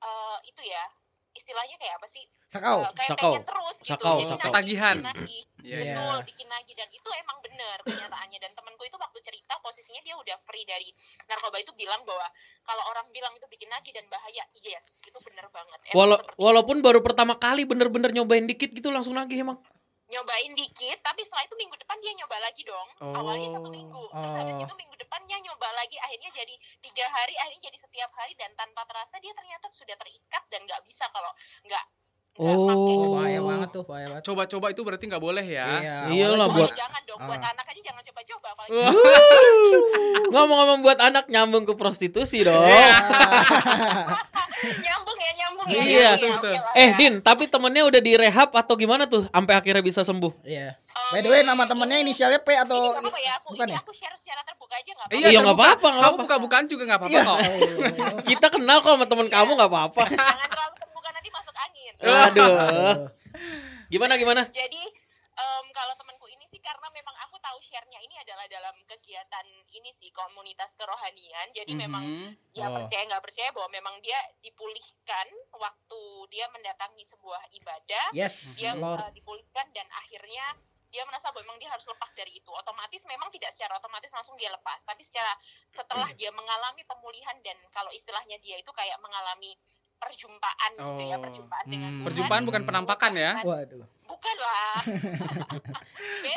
[0.00, 0.84] eh, itu ya
[1.34, 2.86] istilahnya kayak apa sih Sakau.
[2.86, 3.32] Eh, kayak sakau.
[3.34, 4.44] pengen terus gitu Sakau, jadi sakau.
[4.46, 4.96] Ketagihan.
[4.96, 5.42] bikin nagih.
[5.64, 5.94] Iya, Iya.
[5.96, 10.14] betul bikin nagih dan itu emang bener kenyataannya dan temanku itu waktu cerita posisinya dia
[10.14, 10.88] udah free dari
[11.24, 12.28] narkoba itu bilang bahwa
[12.62, 16.76] kalau orang bilang itu bikin nagih dan bahaya yes itu bener banget Emang seperti walaupun
[16.80, 19.58] baru pertama kali bener-bener nyobain dikit gitu langsung nagih emang.
[20.08, 24.34] Nyobain dikit tapi setelah itu minggu depan dia nyoba lagi dong awalnya satu minggu terus
[24.36, 24.64] habis Oh.
[24.68, 28.84] itu minggu depannya nyoba lagi akhirnya jadi tiga hari akhirnya jadi setiap hari dan tanpa
[28.84, 31.32] terasa dia ternyata sudah terikat dan nggak bisa kalau
[31.64, 31.84] nggak
[32.34, 32.50] Oh.
[32.66, 34.24] Oh, bahaya banget tuh, bahaya banget.
[34.26, 35.66] Coba-coba itu berarti nggak boleh ya.
[35.70, 37.52] Iya, awalnya Pokoknya buat- jangan dong buat Ah.
[37.52, 38.48] anak aja jangan coba-coba.
[40.34, 42.58] Ngomong-ngomong buat anak nyambung ke prostitusi dong.
[42.64, 42.90] Iya.
[44.80, 46.10] nyambung ya nyambung ya Iya.
[46.16, 46.96] nyambung ya, Betul, lah Eh ya.
[46.96, 50.32] Din, tapi temennya udah direhab atau gimana tuh sampai akhirnya bisa sembuh?
[50.42, 50.74] Iya.
[50.74, 53.66] Um, By the way nama temennya ini- inisialnya P ini atau apa-apa ya aku bukan
[53.66, 53.78] ini ya?
[53.78, 55.38] aku share secara terbuka aja nggak Iya, terbuka.
[55.40, 56.18] nggak apa-apa, Kamu apa-apa.
[56.20, 57.22] buka-bukaan juga nggak apa-apa Iya.
[57.22, 57.38] kok.
[58.24, 60.02] Kita kenal kok sama temen kamu nggak apa-apa.
[60.08, 62.52] jangan terlalu terbuka nanti masuk angin Aduh.
[62.52, 62.96] Aduh.
[63.92, 64.42] Gimana gimana?
[64.48, 64.82] Jadi
[65.34, 69.90] em, kalau temanku ini sih karena memang aku tahu share-nya ini adalah dalam kegiatan ini
[69.94, 71.50] sih komunitas kerohanian.
[71.50, 72.28] Jadi memang Mhm.
[72.52, 72.74] ya Oh.
[72.74, 78.06] percaya nggak percaya bahwa memang dia dipulihkan waktu dia mendatangi sebuah ibadah.
[78.12, 79.00] Yes, Dia Lord.
[79.00, 80.54] eh, dipulihkan dan akhirnya
[80.88, 82.50] dia merasa bahwa memang dia harus lepas dari itu.
[82.50, 85.34] Otomatis memang tidak secara otomatis langsung dia lepas, tapi secara
[85.68, 89.58] setelah dia mengalami pemulihan dan kalau istilahnya dia itu kayak mengalami
[90.04, 91.22] perjumpaan gitu ya, Oh.
[91.22, 91.96] perjumpaan dengan Hmm.
[91.96, 92.06] Tuhan.
[92.06, 93.32] Perjumpaan bukan penampakan ya.
[93.40, 93.84] Waduh.
[94.04, 94.76] Bukan lah.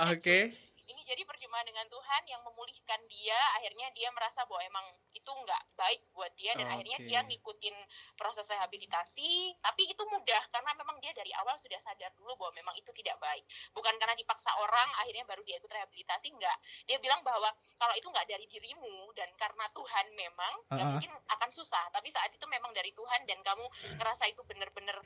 [0.14, 0.40] Oke.
[0.50, 0.67] ini
[1.08, 6.04] jadi perjumpaan dengan Tuhan yang memulihkan dia akhirnya dia merasa bahwa emang itu nggak baik
[6.12, 7.08] buat dia dan akhirnya Oke.
[7.08, 7.76] dia ngikutin
[8.20, 12.76] proses rehabilitasi tapi itu mudah karena memang dia dari awal sudah sadar dulu bahwa memang
[12.76, 17.24] itu tidak baik bukan karena dipaksa orang akhirnya baru dia ikut rehabilitasi enggak dia bilang
[17.24, 20.92] bahwa kalau itu nggak dari dirimu dan karena Tuhan memang ya Uh-uh.
[21.00, 23.66] mungkin akan susah tapi saat itu memang dari Tuhan dan kamu
[23.96, 25.00] ngerasa itu bener-bener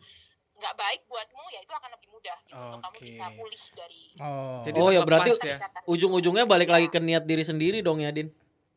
[0.62, 4.62] nggak baik buatmu ya itu akan lebih mudah gitu untuk kamu bisa pulih dari Oh.
[4.62, 5.58] Jadi Oh, ya berarti ya.
[5.90, 8.30] Ujung-ujungnya balik lagi ke niat diri sendiri dong ya Din.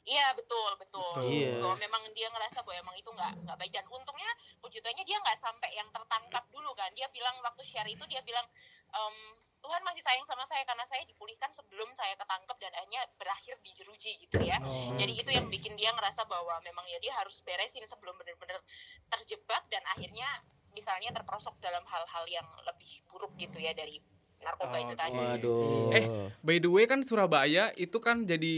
[0.05, 1.12] Iya betul betul.
[1.16, 1.33] Betul.
[1.33, 1.61] Iya.
[1.64, 5.16] Bahwa memang dia ngerasa bahwa emang itu nggak nggak baik dan untungnya puji Tuhannya dia
[5.20, 6.92] nggak sampai yang tertangkap dulu kan.
[6.97, 8.44] Dia bilang waktu share itu dia bilang
[8.92, 9.16] "Em,
[9.64, 13.73] Tuhan masih sayang sama saya karena saya dipulihkan sebelum saya ketangkep dan akhirnya berakhir di
[13.73, 14.61] jeruji gitu ya.
[14.61, 14.92] Oh.
[15.01, 18.61] Jadi itu yang bikin dia ngerasa bahwa memang ya dia harus beresin sebelum benar-benar
[19.09, 20.29] terjebak dan akhirnya
[20.75, 24.03] misalnya terperosok dalam hal-hal yang lebih buruk gitu ya dari
[24.37, 25.01] narkoba itu Oke.
[25.01, 25.17] tadi.
[25.17, 25.91] Waduh.
[25.91, 26.05] Eh,
[26.43, 28.57] By the way kan Surabaya itu kan jadi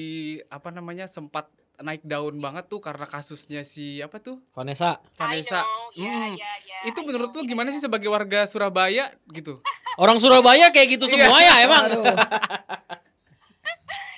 [0.48, 5.60] apa namanya sempat naik daun banget tuh karena kasusnya si apa tuh Vanessa, Vanessa.
[5.60, 6.32] Know, iya, Hmm.
[6.34, 7.76] iya, iya, Itu I menurut know, lu iya, gimana iya.
[7.76, 9.60] sih sebagai warga Surabaya gitu?
[10.02, 11.84] orang Surabaya kayak gitu semua ya emang.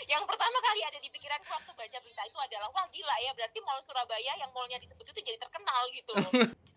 [0.08, 3.58] Yang pertama kali ada di pikiranku waktu baca berita itu adalah wah gila ya berarti
[3.60, 6.12] mall Surabaya yang mallnya disebut itu jadi terkenal gitu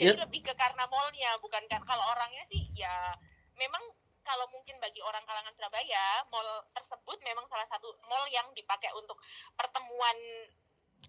[0.00, 0.24] jadi Ya.
[0.24, 3.12] lebih ke karena mallnya bukan kan kalau orangnya sih ya
[3.54, 3.84] memang
[4.20, 9.20] kalau mungkin bagi orang kalangan Surabaya mall tersebut memang salah satu mall yang dipakai untuk
[9.52, 10.16] pertemuan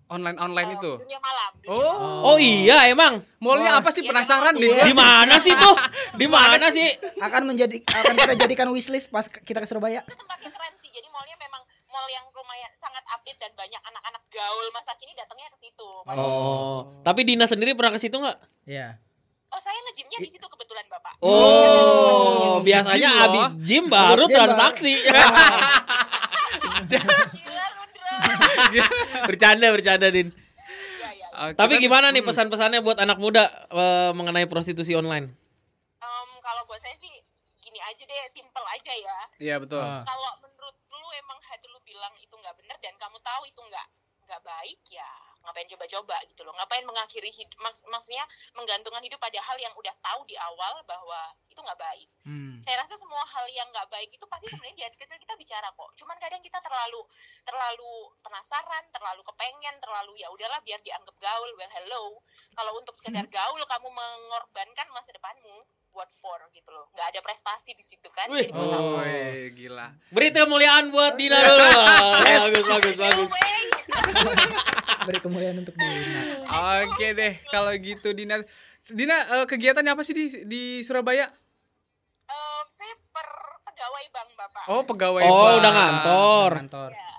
[0.07, 0.91] Online online eh, itu.
[0.97, 1.51] dunia malam.
[1.57, 1.95] dunia Oh.
[1.95, 2.23] malam.
[2.25, 3.23] Oh iya emang.
[3.39, 4.67] Mallnya apa sih Iya, penasaran deh.
[4.67, 4.83] Iya.
[4.83, 5.75] Di mana sih tuh?
[6.13, 6.83] Di mana sih?
[7.17, 10.03] akan menjadi akan kita jadikan wishlist pas kita ke Surabaya.
[10.03, 10.91] Itu tempatnya keren sih.
[10.91, 15.51] Jadi mallnya memang mall yang lumayan sangat update dan banyak anak-anak gaul masa kini datangnya
[15.51, 15.89] ke situ.
[16.07, 18.37] Oh, tapi Dina sendiri pernah ke situ nggak?
[18.65, 18.95] Iya.
[19.51, 21.19] Oh, saya ngejimnya di situ kebetulan, Bapak.
[21.19, 23.25] Oh, Gym biasanya loh.
[23.27, 24.93] abis gym baru Habis gym transaksi.
[29.27, 30.31] Bercanda, bercanda Din.
[30.31, 31.27] Iya, iya.
[31.51, 35.27] Oke, Tapi gimana nih pesan-pesannya buat anak muda eh, mengenai prostitusi online?
[35.99, 37.11] Em, kalau buat saya sih
[37.59, 39.17] gini aja deh, simple aja ya.
[39.41, 39.81] Iya betul.
[39.83, 43.87] Kalau menurut lu emang hati lu bilang itu nggak benar dan kamu tahu itu nggak
[44.23, 46.53] nggak baik ya ngapain coba-coba gitu loh.
[46.53, 48.23] Ngapain mengakhiri hidup mak- maksudnya
[48.53, 52.07] menggantungkan hidup pada hal yang udah tahu di awal bahwa itu nggak baik.
[52.21, 52.61] Hmm.
[52.61, 55.67] saya rasa semua hal yang nggak baik itu pasti sebenarnya di hati kecil kita bicara
[55.73, 55.89] kok.
[55.97, 57.01] Cuman kadang kita terlalu
[57.41, 61.49] terlalu penasaran terlalu kepengen terlalu ya udahlah biar dianggap gaul.
[61.57, 62.21] Well hello.
[62.53, 67.71] Kalau untuk sekedar gaul kamu mengorbankan masa depanmu what for gitu loh nggak ada prestasi
[67.71, 68.43] di situ kan Wih.
[68.43, 68.79] Jadi buat apa?
[68.79, 69.03] Oh,
[69.51, 69.87] gila.
[70.09, 71.67] Beri kemuliaan buat Dina dulu.
[72.21, 72.41] Yes.
[72.43, 73.29] Bagus, bagus, bagus.
[75.01, 76.21] Beri kemuliaan untuk Dina.
[76.81, 78.41] Oke deh, kalau gitu Dina.
[78.83, 81.25] Dina eh, kegiatannya apa sih di di Surabaya?
[82.23, 83.27] em, saya per
[83.63, 85.21] pegawai bank bapak Oh, pegawai.
[85.23, 85.57] Oh, bank.
[85.57, 86.51] udah ngantor.
[86.59, 86.89] Kantor.
[86.91, 87.09] Ya,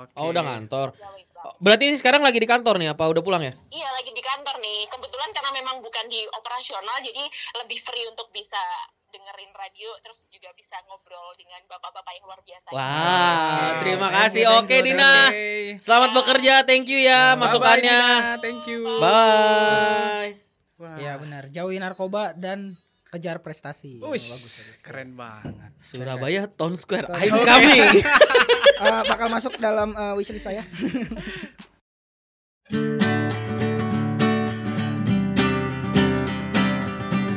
[0.00, 0.12] Oke.
[0.14, 0.88] Oh, udah ngantor.
[0.92, 1.22] pegawai.
[1.22, 1.27] Oh,
[1.58, 3.52] Berarti ini sekarang lagi di kantor nih apa udah pulang ya?
[3.70, 4.80] Iya lagi di kantor nih.
[4.86, 7.24] Kebetulan karena memang bukan di operasional, jadi
[7.62, 8.58] lebih free untuk bisa
[9.08, 12.68] dengerin radio, terus juga bisa ngobrol dengan bapak-bapak yang luar biasa.
[12.70, 13.80] Wah, Oke.
[13.80, 14.42] terima Thank kasih.
[14.44, 15.12] you, thank Oke, you, Dina.
[15.80, 16.54] Selamat bekerja.
[16.68, 17.98] Thank you ya Bye-bye, masukannya.
[18.04, 18.42] Dina.
[18.44, 18.80] Thank you.
[19.00, 20.30] Bye.
[20.78, 20.96] Wah.
[21.00, 21.42] Iya benar.
[21.48, 22.76] Jauhi narkoba dan
[23.08, 23.98] kejar prestasi.
[24.04, 24.84] Oh, Ush, bagus, bagus.
[24.84, 25.67] keren banget.
[25.78, 27.06] Surabaya Town Square.
[27.06, 28.02] Town I'm coming.
[28.78, 30.62] Eh, bakal masuk dalam eh, wishlist saya.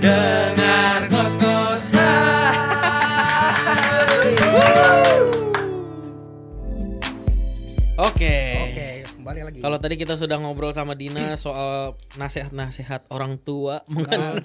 [0.01, 2.53] Dengar kos-kosan.
[4.61, 4.77] Oke.
[7.97, 8.50] Oke,
[9.31, 9.59] kembali lagi.
[9.63, 14.43] Kalau tadi kita sudah ngobrol sama Dina soal nasihat-nasihat orang tua mengenai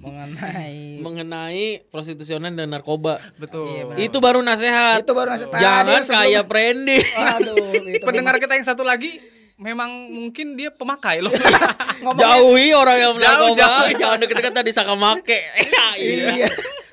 [0.00, 3.20] mengenai mengenai prostitusi online dan narkoba.
[3.36, 3.92] Betul.
[3.92, 4.08] Iya.
[4.08, 5.04] Itu baru nasihat.
[5.04, 6.98] itu baru nasihat Jangan sebelum- kayak Prendi.
[6.98, 9.20] Waduh, itu Pendengar kita yang satu lagi
[9.60, 11.30] memang mungkin dia pemakai loh.
[12.22, 13.60] Jauhi orang yang Jauh, narkoba.
[13.60, 13.88] jauh.
[14.00, 15.38] Jangan deket-deket tadi saka make.
[16.00, 16.48] iya.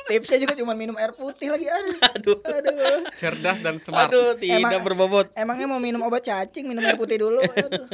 [0.10, 1.98] Tipsnya juga cuma minum air putih lagi aduh.
[2.02, 2.38] Aduh.
[2.42, 3.00] Aduh.
[3.14, 4.10] Cerdas dan smart.
[4.10, 5.30] Aduh, tidak Emang- berbobot.
[5.38, 7.38] Emangnya mau minum obat cacing, minum air putih dulu.
[7.40, 7.86] Aduh.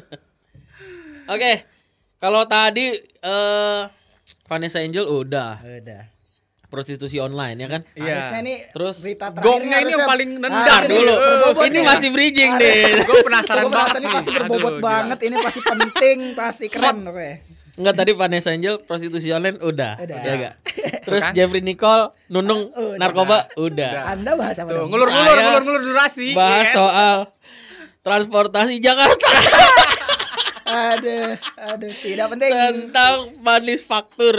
[1.27, 1.67] Oke.
[2.15, 3.81] Kalau tadi eh
[4.47, 6.03] Vanessa Angel udah Udah.
[6.65, 7.81] prostitusi online ya kan?
[7.93, 8.13] Iya.
[8.15, 8.95] Harusnya nih Terus
[9.39, 11.13] gongnya ini yang paling nih dulu.
[11.59, 11.83] Ini nih.
[11.83, 13.03] masih bridging deh.
[13.03, 14.83] Gue penasaran banget ini pasti Aduh, berbobot gila.
[14.83, 17.29] banget, ini pasti penting, pasti keren oke.
[17.75, 19.99] Enggak tadi Vanessa Angel prostitusi online udah.
[19.99, 20.17] Udah.
[20.17, 20.53] Ya enggak?
[21.05, 21.33] Terus Kan?
[21.33, 22.97] Jeffrey Nicole nunung Udah.
[22.97, 24.15] narkoba udah.
[24.15, 24.87] Anda bahas apa dong?
[24.87, 26.31] ngulur-ngulur, Saya ngulur-ngulur durasi.
[26.31, 26.73] Bahas ya kan?
[26.73, 27.15] soal
[28.01, 29.29] transportasi Jakarta
[30.65, 32.49] Aduh, aduh, tidak penting.
[32.49, 34.33] tentang manufaktur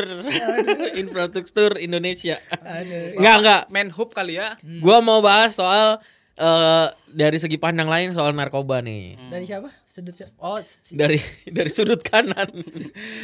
[1.00, 2.34] infrastruktur Indonesia.
[2.58, 3.14] Aduh.
[3.14, 3.62] Enggak, enggak.
[3.70, 4.58] Menhub kali ya.
[4.82, 6.02] Gua mau bahas soal
[6.34, 9.14] eh, dari segi pandang lain soal narkoba nih.
[9.30, 9.70] Dari siapa?
[9.96, 10.12] Sudut?
[10.36, 11.16] Oh, si- Dari
[11.56, 12.52] dari sudut kanan.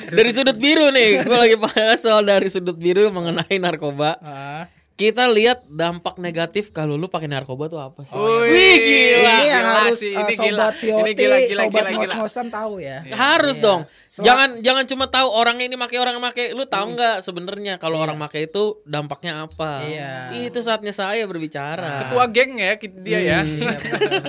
[0.08, 1.20] dari sudut biru nih.
[1.20, 4.16] Gua lagi bahas soal dari sudut biru mengenai narkoba.
[4.18, 4.64] Ah.
[4.92, 8.12] Kita lihat dampak negatif kalau lu pakai narkoba tuh apa sih?
[8.12, 9.32] Oh, Wih gila.
[9.34, 10.48] ini yang gila harus sih, uh, ini gila.
[10.62, 11.96] sobat Ini gila, gila, sobat gila, gila.
[11.98, 12.98] ngos-ngosan tahu ya.
[13.10, 13.64] Harus Iya.
[13.66, 13.80] dong.
[14.06, 16.44] Sel- Jangan jangan cuma tahu orang ini make orang make.
[16.50, 19.80] Lu tahu nggak sebenarnya kalau orang make itu dampaknya apa?
[19.82, 20.12] Iya.
[20.42, 22.06] Itu saatnya saya berbicara.
[22.06, 23.38] Ketua geng ya dia ya.
[23.42, 23.76] Iya, benar,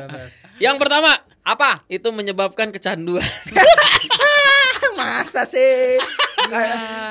[0.02, 0.28] benar.
[0.58, 1.12] Yang pertama
[1.44, 1.84] Apa?
[1.88, 3.24] itu menyebabkan kecanduan.
[4.94, 6.00] Masa sih?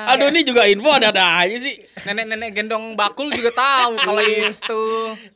[0.07, 1.75] Aduh ini juga info ada-ada aja sih.
[2.03, 4.83] Nenek-nenek gendong bakul juga tahu kalau itu.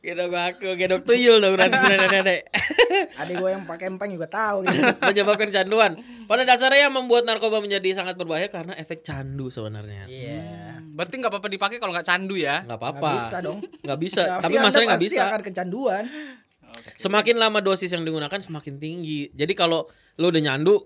[0.00, 2.40] Gedok aku, gedok tuyul dong berarti nenek-nenek.
[3.16, 4.80] Adik gue yang pakai empang juga tahu gitu.
[5.12, 5.92] menyebabkan kecanduan.
[6.24, 10.08] Pada dasarnya yang membuat narkoba menjadi sangat berbahaya karena efek candu sebenarnya.
[10.08, 10.80] Iya.
[10.88, 12.64] Berarti nggak apa-apa dipakai kalau nggak candu ya.
[12.64, 13.10] Nggak Nggak apa-apa.
[13.14, 13.58] bisa dong.
[13.82, 14.22] Nggak bisa.
[14.24, 15.22] Pasti Tapi masalahnya nggak pasti bisa.
[15.26, 16.04] akan kecanduan.
[16.96, 19.30] Semakin lama dosis yang digunakan semakin tinggi.
[19.30, 20.80] Jadi kalau lo udah nyandu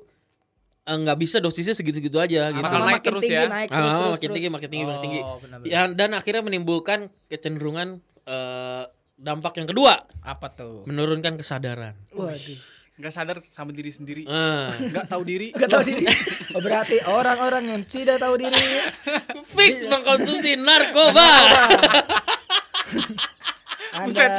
[0.83, 2.59] eh, nggak bisa dosisnya segitu-segitu aja gitu.
[2.61, 3.45] Bakal Lama naik makin terus tinggi, ya.
[3.47, 4.35] Naik Ah, terus, terus, makin terus.
[4.35, 5.21] tinggi, makin tinggi, makin tinggi.
[5.21, 5.71] Oh, benar-benar.
[5.71, 7.89] Ya, dan akhirnya menimbulkan kecenderungan
[8.23, 10.83] eh, dampak yang kedua, Apa tuh?
[10.85, 11.95] menurunkan kesadaran.
[12.11, 12.59] Waduh.
[12.93, 14.23] Nggak sadar sama diri sendiri.
[14.27, 14.69] Ah.
[14.75, 15.49] Nggak tahu diri.
[15.51, 16.05] Gak tahu diri.
[16.53, 18.63] Oh, berarti orang-orang yang tidak tahu diri.
[19.49, 21.25] Fix mengkonsumsi narkoba.
[23.93, 24.33] Anda Buset.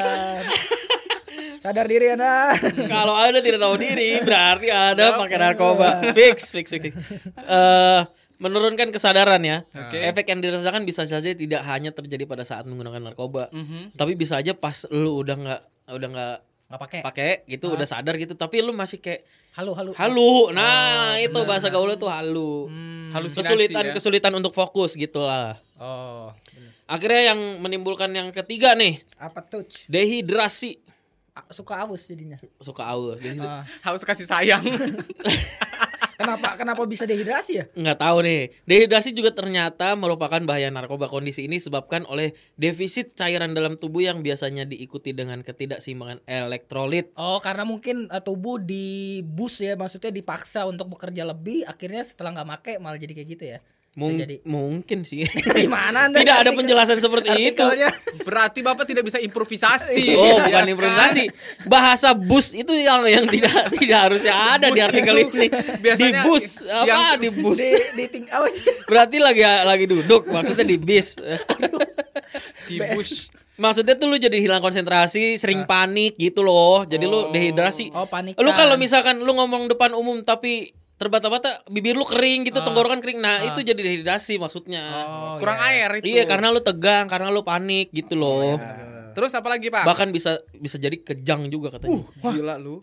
[1.63, 2.51] Sadar diri Anda.
[2.91, 6.11] Kalau Anda tidak tahu diri, berarti Anda pakai narkoba.
[6.11, 6.83] Fix, fix, fix.
[6.83, 6.93] fix.
[7.39, 8.01] Eh,
[8.35, 9.63] menurunkan kesadaran ya.
[9.71, 9.95] Oke.
[10.03, 13.95] Efek yang dirasakan bisa saja tidak hanya terjadi pada saat menggunakan narkoba, Mhm.
[13.95, 16.35] tapi bisa aja pas lu udah nggak udah nggak
[16.67, 16.99] Enggak pakai.
[16.99, 19.23] pakai gitu, udah sadar gitu, tapi lu masih kayak
[19.55, 19.95] Halo, halo.
[19.95, 20.51] halu.
[20.51, 22.67] Nah, itu bahasa gaulnya tuh halu.
[22.67, 23.15] Hmm.
[23.15, 23.93] Halusinasi Kesulitan ya.
[23.95, 25.63] kesulitan untuk fokus gitulah.
[25.79, 26.35] Oh.
[26.49, 26.75] bener.
[26.83, 29.63] Akhirnya yang menimbulkan yang ketiga nih, Apa tuh?
[29.87, 30.82] dehidrasi.
[31.49, 32.37] Suka aus jadinya.
[32.61, 33.17] Suka aus.
[33.17, 33.65] Jadi Ah.
[33.81, 34.61] Harus kasih sayang.
[36.13, 37.65] kenapa kenapa bisa dehidrasi ya?
[37.73, 38.41] nggak tahu nih.
[38.69, 41.09] Dehidrasi juga ternyata merupakan bahaya narkoba.
[41.09, 47.09] Kondisi ini disebabkan oleh defisit cairan dalam tubuh yang biasanya diikuti dengan ketidakseimbangan elektrolit.
[47.17, 52.39] Oh, karena mungkin eh, tubuh di bus ya, maksudnya dipaksa untuk bekerja lebih, akhirnya setelah
[52.39, 53.59] nggak make malah jadi kayak gitu ya.
[53.93, 54.41] Mung- jadi.
[54.41, 55.21] Mungkin sih.
[55.61, 56.17] Gimana Anda?
[56.17, 57.61] Tidak ada artikel- penjelasan seperti itu.
[57.61, 57.89] artikelnya?
[58.19, 60.17] Berarti Bapak tidak bisa improvisasi.
[60.17, 60.65] Oh, Ya bukan kan?
[60.67, 61.23] improvisasi.
[61.63, 65.47] Bahasa bus itu yang yang tidak tidak harusnya ada di Bus artikel itu ini.
[65.47, 67.57] Di biasanya bus apa yang- di bus?
[67.57, 68.65] di di ting apa sih?
[68.83, 71.13] Berarti lagi lagi duduk, maksudnya di bis.
[72.63, 73.29] Di bush.
[73.53, 76.81] Maksudnya tuh lu jadi hilang konsentrasi, sering panik gitu loh.
[76.83, 77.29] Jadi lu Oh.
[77.29, 77.93] dehidrasi.
[77.93, 78.33] Oh, panik.
[78.35, 80.73] Lu kalau misalkan lu ngomong depan umum tapi
[81.03, 82.65] terbata-bata bibir lu kering gitu, Ah.
[82.65, 83.19] tenggorokan kering.
[83.19, 83.47] Nah, Ah.
[83.51, 84.79] itu jadi dehidrasi maksudnya.
[85.03, 85.91] Oh, Kurang iya.
[85.91, 86.07] air itu.
[86.09, 88.55] Iya, karena lu tegang, karena lu panik gitu loh.
[89.11, 89.83] Terus apa lagi, Pak?
[89.83, 92.01] Bahkan bisa bisa jadi kejang juga katanya.
[92.23, 92.81] Uh, gila lu.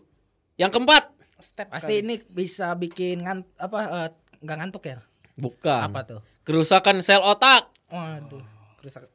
[0.55, 1.03] Yang keempat,
[1.41, 5.01] Step Pasti ini bisa bikin ngan apa eh, nggak ngantuk ya?
[5.33, 5.89] bukan.
[5.89, 6.21] Apa tuh?
[6.45, 7.65] Kerusakan sel otak.
[7.89, 8.45] Waduh.
[8.77, 9.09] Kerusak.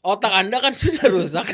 [0.00, 1.50] Otak Anda kan sudah rusak.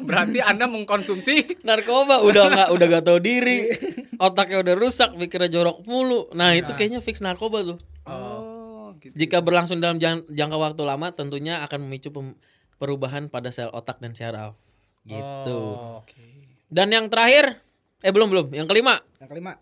[0.00, 3.68] Berarti Anda mengkonsumsi Narkoba udah nggak udah gak tahu diri.
[4.24, 6.30] Otaknya udah rusak, pikirnya jorok mulu.
[6.32, 7.78] Nah, itu kayaknya fix narkoba tuh.
[8.06, 9.10] Oh, gitu.
[9.14, 12.14] Jika berlangsung dalam jang- jangka waktu lama tentunya akan memicu
[12.78, 14.54] perubahan pada sel otak dan syaraf.
[15.02, 15.50] Gitu.
[15.50, 16.00] Oh.
[16.00, 16.22] Oke.
[16.70, 17.58] Dan yang terakhir,
[18.00, 19.52] eh belum belum, yang kelima, Yang kelima.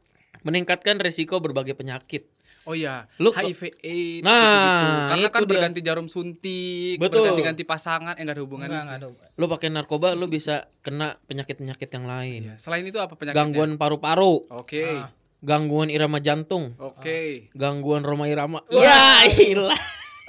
[0.44, 2.28] meningkatkan resiko berbagai penyakit.
[2.62, 4.98] Oh iya, Lu- HIV AIDS Nah, gitu-gitu.
[5.04, 5.50] Karena itu kan dia.
[5.50, 7.26] berganti jarum suntik, Betul.
[7.26, 8.94] berganti-ganti pasangan, eh enggak ada hubungannya Enggak, sih.
[8.96, 9.34] enggak ada.
[9.34, 12.40] Lu pakai narkoba lu bisa kena penyakit-penyakit yang lain.
[12.44, 12.54] Iya.
[12.56, 13.42] Selain itu apa penyakitnya?
[13.42, 14.86] Gangguan paru-paru, Oke.
[14.86, 15.10] Ah.
[15.38, 17.50] gangguan irama jantung, Oke.
[17.52, 18.62] gangguan roma irama.
[18.68, 19.82] Ya, ilah.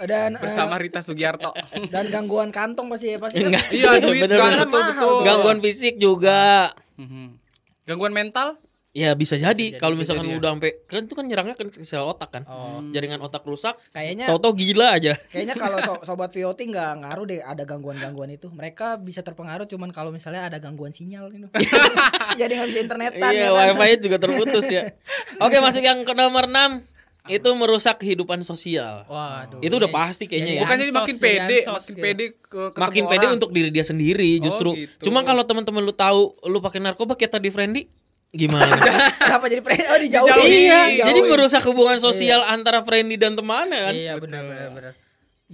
[0.03, 1.53] Dan eh, Bersama Rita Sugiarto.
[1.93, 3.39] dan gangguan kantong pasti ya pasti.
[3.39, 3.69] Enggak.
[3.69, 4.59] Iya, duit Bener, kan bener.
[4.65, 5.15] betul betul.
[5.21, 6.73] Gangguan fisik juga.
[6.97, 7.37] Mhm.
[7.85, 8.57] Gangguan mental?
[8.93, 10.39] Ya bisa jadi jadi, kalau misalkan jadi ya.
[10.39, 12.43] udah sampai kan itu kan nyerangnya kan ke sel otak kan.
[12.45, 12.77] Oh.
[12.93, 15.17] Jaringan otak rusak, Kayaknya tau-tau gila aja.
[15.27, 18.53] kayaknya kalau so- sobat VOT nggak ngaruh deh ada gangguan-gangguan itu.
[18.53, 21.49] Mereka bisa terpengaruh cuman kalau misalnya ada gangguan sinyal ini.
[22.39, 23.75] Jadi nggak bisa internetan Iya, ya kan?
[23.75, 24.93] wifi juga terputus ya.
[25.41, 26.85] Oke, masuk yang ke nomor 6
[27.25, 29.07] itu merusak kehidupan sosial.
[29.07, 29.57] Waduh.
[29.57, 30.61] Itu udah pasti kayaknya ya.
[30.61, 32.03] Bukan jadi Ansos makin pede, ansos makin gitu.
[32.03, 33.35] pede ke Makin pede orang.
[33.39, 34.69] untuk diri dia sendiri justru.
[34.69, 35.09] Oh, gitu.
[35.09, 37.87] Cuma kalau teman-teman lu tahu lu pakai narkoba kayak tadi Friendly
[38.33, 38.73] gimana?
[39.21, 40.33] Kenapa jadi pre Oh dijauhin.
[40.33, 40.49] Dijauhin.
[40.49, 43.93] iya, jadi merusak hubungan sosial antara Friendly dan temannya kan.
[43.93, 44.93] Iya benar benar benar.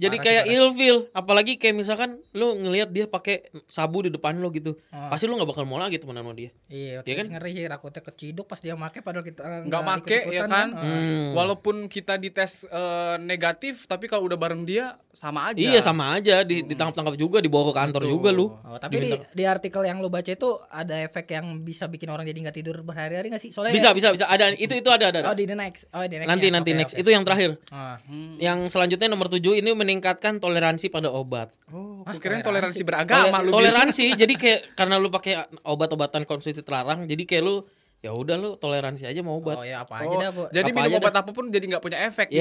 [0.00, 4.48] Jadi Parah kayak ilfil, apalagi kayak misalkan lu ngelihat dia pakai sabu di depan lu
[4.48, 4.80] gitu.
[4.88, 5.12] Oh.
[5.12, 6.48] Pasti lu nggak bakal mau lagi temenan sama dia.
[6.72, 7.36] Iya, Iya terus kan?
[7.36, 10.72] ngeri takutnya keciduk pas dia make padahal kita eh, nggak make ya kan?
[10.72, 10.80] Ah.
[10.80, 11.36] Hmm.
[11.36, 15.60] Walaupun kita dites eh, negatif, tapi kalau udah bareng dia sama aja.
[15.60, 18.14] Iya sama aja di ditangkap-tangkap juga dibawa ke kantor Betul.
[18.16, 18.46] juga lu.
[18.64, 22.24] Oh, tapi di, di artikel yang lu baca itu ada efek yang bisa bikin orang
[22.24, 23.52] jadi nggak tidur berhari-hari nggak sih?
[23.52, 25.18] Soalnya Bisa bisa bisa ada itu itu ada ada.
[25.20, 25.28] ada.
[25.28, 25.90] Oh di the next.
[25.92, 26.30] Oh di next.
[26.30, 27.60] nanti nanti next itu yang terakhir.
[27.68, 28.00] Ah.
[28.08, 28.38] Hmm.
[28.40, 31.50] Yang selanjutnya nomor 7 ini meningkatkan toleransi pada obat.
[31.68, 32.78] Oh, Ah, kirain toleransi.
[32.78, 33.52] toleransi beragama Tole- lu.
[33.52, 37.56] toleransi jadi kayak karena lu pakai obat-obatan konsumsi terlarang jadi kayak lu
[37.98, 39.54] ya udah lu toleransi aja mau obat.
[39.54, 40.42] Oh ya apa Oh, aja dah, Bu.
[40.48, 42.40] jadi Apa minum aja obat apa pun jadi nggak punya efek Ya,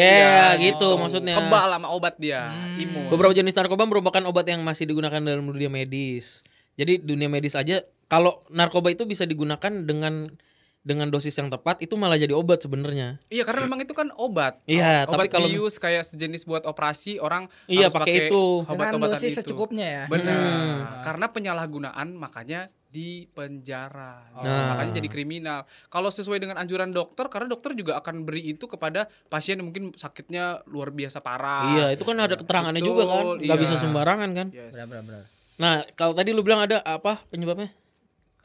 [0.55, 0.71] dia.
[0.71, 1.35] gitu maksudnya.
[1.35, 2.79] Kebal sama obat dia, Hmm.
[2.79, 3.05] imun.
[3.09, 6.45] Beberapa jenis narkoba merupakan obat yang masih digunakan dalam dunia medis.
[6.75, 10.31] Jadi dunia medis aja kalau narkoba itu bisa digunakan dengan
[10.79, 13.19] dengan dosis yang tepat itu malah jadi obat sebenarnya.
[13.27, 14.63] Iya, karena memang itu kan obat.
[14.63, 18.63] Iya, obat tapi kalau bius kayak sejenis buat operasi orang Iya, harus pakai itu.
[18.63, 19.39] Dengan obat-obatan dosis itu.
[19.43, 20.03] secukupnya ya.
[20.07, 20.39] Benar.
[20.39, 20.77] Hmm.
[21.03, 24.33] Karena penyalahgunaan makanya di penjara.
[24.39, 24.73] Nah.
[24.73, 25.59] Makanya jadi kriminal.
[25.93, 29.93] Kalau sesuai dengan anjuran dokter karena dokter juga akan beri itu kepada pasien yang mungkin
[29.93, 31.75] sakitnya luar biasa parah.
[31.77, 33.25] iya, itu kan ada keterangannya Betul, juga kan.
[33.37, 33.63] Nggak iya.
[33.67, 34.47] bisa sembarangan kan.
[34.49, 34.73] Yes.
[34.73, 35.23] Benar, benar, benar.
[35.59, 37.69] Nah, kalau tadi lu bilang ada apa penyebabnya?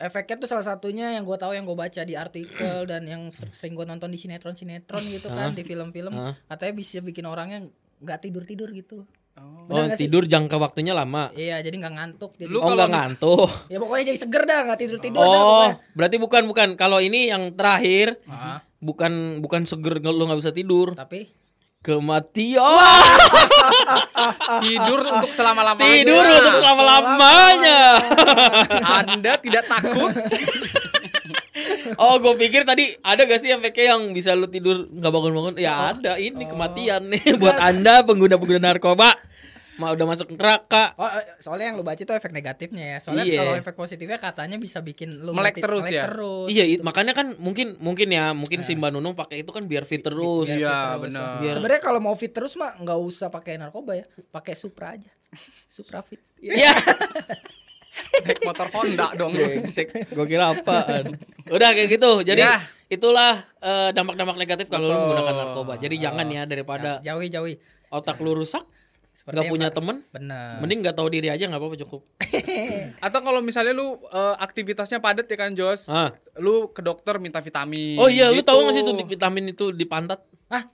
[0.05, 3.49] Efeknya tuh salah satunya yang gue tahu yang gue baca di artikel dan yang ser-
[3.49, 6.13] sering gue nonton di sinetron sinetron gitu kan di film-film
[6.45, 7.65] katanya bisa bikin orangnya
[7.99, 9.09] nggak tidur tidur gitu.
[9.35, 9.67] Oh.
[9.67, 10.07] Oh, sih?
[10.07, 11.33] tidur jangka waktunya lama.
[11.33, 12.37] Iya jadi nggak ngantuk.
[12.37, 13.49] Jadi Lu oh, kalau nggak ngantuk.
[13.73, 15.75] ya pokoknya jadi seger dah nggak tidur tidur dah Oh, pokoknya.
[15.91, 16.69] berarti bukan bukan.
[16.77, 20.95] Kalau ini yang terakhir Ah, bukan bukan seger lu nggak bisa tidur.
[20.95, 21.27] tapi
[21.85, 22.65] kematian.
[24.65, 25.85] Tidur untuk selama-lamanya.
[25.85, 27.81] Tidur untuk selama-lamanya.
[29.05, 30.13] Anda tidak takut?
[32.01, 35.55] Oh, gue pikir tadi ada gak sih efeknya yang bisa lu tidur nggak bangun-bangun?
[35.61, 39.15] Ya ada, ini kematian nih buat anda pengguna-pengguna narkoba.
[39.75, 40.95] Mau udah masuk neraka.
[40.95, 42.99] Oh, eh, soalnya yang lu baca itu efek negatifnya ya.
[42.99, 43.39] Soalnya Iya.
[43.39, 46.03] kalau efek positifnya katanya bisa bikin lu Melek mati- terus melek ya?
[46.07, 46.47] terus.
[46.49, 49.83] Iya, it- makanya kan mungkin mungkin ya, mungkin si Mbak Nunung pakai itu kan biar
[49.83, 50.47] fit terus.
[50.47, 51.43] Iya, benar.
[51.43, 55.11] Biar- Sebenarnya kalau mau fit terus mah nggak usah pakai narkoba ya, pakai Supra aja.
[55.67, 56.23] Supra fit.
[56.39, 56.71] Iya.
[58.25, 59.35] Naik motor Honda dong.
[59.35, 61.15] Gue kira apaan.
[61.47, 62.23] Udah kayak gitu.
[62.23, 62.59] Jadi Ya.
[62.87, 65.75] itulah eh, dampak-dampak negatif kalau lu menggunakan narkoba.
[65.77, 67.55] Jadi jangan ya daripada jauhi jauhi.
[67.87, 68.67] otak lu rusak,
[69.25, 70.61] Seperti nggak yang punya temen, Bener.
[70.61, 72.01] mending nggak tahu diri aja nggak apa-apa cukup.
[73.01, 76.13] Atau kalau misalnya lu eh, aktivitasnya padat ya kan Jos, Ah.
[76.37, 77.97] lu ke dokter minta vitamin.
[77.97, 78.53] Oh iya, lu gitu.
[78.53, 80.21] tahu nggak sih suntik vitamin itu di pantat?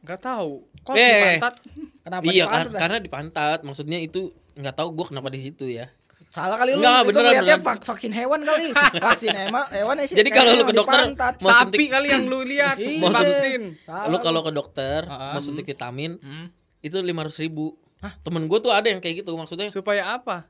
[0.03, 0.67] Gak tahu.
[0.83, 0.99] Kok Eh.
[0.99, 1.55] di pantat?
[2.03, 2.81] Kenapa iya, di kar- pantat, ah?
[2.81, 3.59] karena di pantat.
[3.63, 4.21] Maksudnya itu
[4.53, 5.87] nggak tahu gua kenapa di situ ya.
[6.29, 8.71] Salah kali lu Enggak, itu beneran, vak- vaksin hewan kali.
[9.07, 10.15] vaksin hewan hewan sih.
[10.15, 11.07] Jadi kalau lu ke dokter.
[11.39, 12.77] Mau Sapi suntik- kali yang lu lihat.
[12.77, 12.99] Iya.
[13.05, 13.61] vaksin.
[13.81, 16.51] Salah lu kalau ke dokter Ah, mau suntik vitamin Hmm.
[16.81, 17.79] itu lima ribu.
[18.01, 19.69] Temen gue tuh ada yang kayak gitu maksudnya.
[19.69, 20.49] Supaya apa?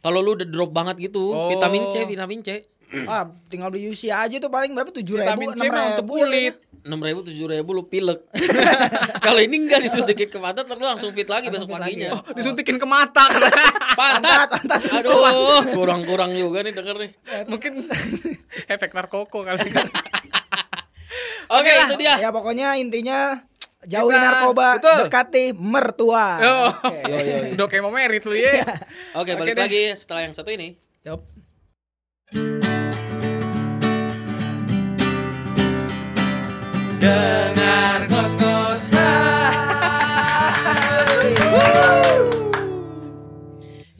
[0.00, 1.48] Kalau lu udah drop banget gitu, Oh.
[1.48, 2.64] vitamin C, vitamin C,
[3.06, 4.90] Ah, tinggal beli UC aja tuh paling berapa?
[4.90, 6.54] Tujuh ribu, Vitamin C mah untuk ya, kulit.
[6.80, 8.18] enam ribu, tujuh ribu lu pilek.
[9.26, 12.08] Kalau ini enggak disuntikin ke mata, terus langsung fit lagi besok fit lagi paginya.
[12.08, 12.12] ya?
[12.16, 13.30] Oh, disuntikin ke mata.
[14.00, 14.80] Pantat, pantat.
[14.90, 17.10] aduh, kurang-kurang juga nih denger nih.
[17.46, 17.84] Mungkin
[18.74, 19.70] efek narkoko kali.
[21.50, 22.14] Oke, itu dia.
[22.18, 23.38] Ya pokoknya intinya
[23.82, 24.98] jauhi Kita- narkoba, betul.
[25.08, 26.26] dekati mertua.
[26.50, 26.68] Oh.
[26.84, 27.00] Oke.
[27.06, 27.54] Yo, yo, yo.
[27.56, 28.60] Udah kayak mau merit lu ya.
[29.16, 29.64] Oke, Oke balik deh.
[29.64, 30.76] lagi setelah yang satu ini.
[31.02, 31.20] Yup.
[37.00, 38.04] Dengar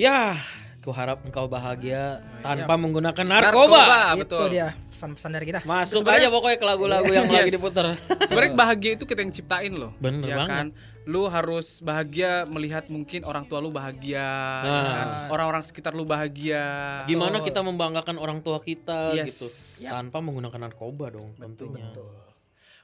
[0.00, 0.59] Ya, ku
[0.90, 3.80] harap engkau bahagia tanpa menggunakan narkoba.
[3.80, 3.92] Narkoba.
[4.14, 4.46] Itu betul.
[4.50, 5.60] dia pesan-pesan dari kita.
[5.62, 7.36] Masuk aja pokoknya ke lagu-lagu yang Yes.
[7.40, 7.86] lagi diputer.
[8.22, 9.90] Sebenarnya bahagia itu kita yang ciptain loh.
[9.96, 10.50] Bener ya banget.
[10.50, 10.66] kan?
[11.04, 14.20] Lu harus bahagia melihat mungkin orang tua lu bahagia,
[14.60, 14.84] Nah.
[14.92, 15.08] kan?
[15.28, 16.62] orang-orang sekitar lu bahagia.
[17.04, 19.32] Gimana kita membanggakan orang tua kita Yes.
[19.32, 19.46] gitu
[19.86, 21.88] tanpa menggunakan narkoba dong tentunya.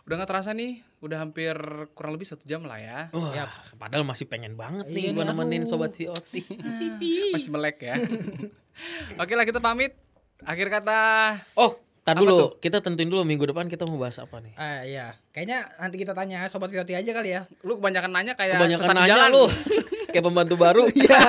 [0.06, 1.58] Udah nggak terasa nih, udah hampir
[1.92, 3.10] kurang lebih satu jam lah ya.
[3.10, 6.30] Wah, padahal masih pengen banget nih Iya gua nih, nemenin sobat VOT.
[7.34, 7.98] Masih melek ya.
[9.22, 9.98] Oke lah kita pamit.
[10.40, 12.54] Akhir kata Oh, tar Apa dulu.
[12.56, 14.54] Kita tentuin dulu minggu depan kita mau bahas apa nih.
[14.54, 17.42] Ah iya, kayaknya nanti kita tanya sobat Vioti aja kali ya.
[17.66, 19.30] lu kebanyakan nanya kayak Kebanyakan nanya jalan.
[19.32, 19.44] lu.
[20.16, 20.82] Kayak pembantu baru.
[20.96, 21.20] Iya.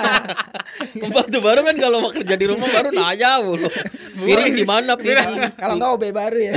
[1.03, 3.67] pembantu baru kan kalau mau kerja di rumah baru nanya mulu.
[4.23, 5.59] Piring di mana piring?
[5.59, 6.51] Kalau enggak OB baru ya,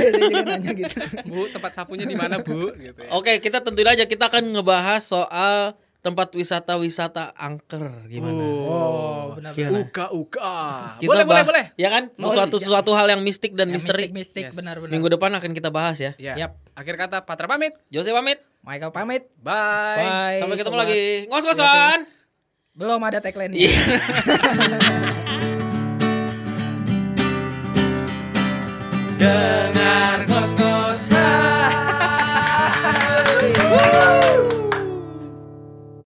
[0.47, 0.95] nanya gitu.
[1.27, 2.71] Bu, tempat sapunya di mana, Bu?
[2.71, 3.11] Gitu ya.
[3.11, 8.41] Oke, kita tentuin aja kita akan ngebahas soal tempat wisata-wisata angker gimana.
[8.41, 9.53] Oh, benar?
[9.53, 10.57] Uka uka.
[10.97, 11.65] Kita boleh, boleh, boleh.
[11.77, 12.09] Ya kan?
[12.17, 14.09] Sesuatu sesuatu hal yang mistik dan misteri.
[14.09, 14.57] Mistik, Yes.
[14.57, 14.89] benar-benar.
[14.89, 16.17] Minggu depan akan kita bahas ya.
[16.17, 16.33] Ya.
[16.47, 16.57] Yap.
[16.73, 17.77] Akhir kata Patra pamit.
[17.93, 18.41] Jose pamit.
[18.65, 19.29] Michael pamit.
[19.45, 20.01] Bye.
[20.01, 20.39] Bye.
[20.41, 20.89] Sampai ketemu sobat.
[20.89, 21.03] lagi.
[21.29, 22.20] Ngos-ngosan.
[22.71, 23.71] Belum ada tagline Iya.
[29.19, 30.51] Dengar ngos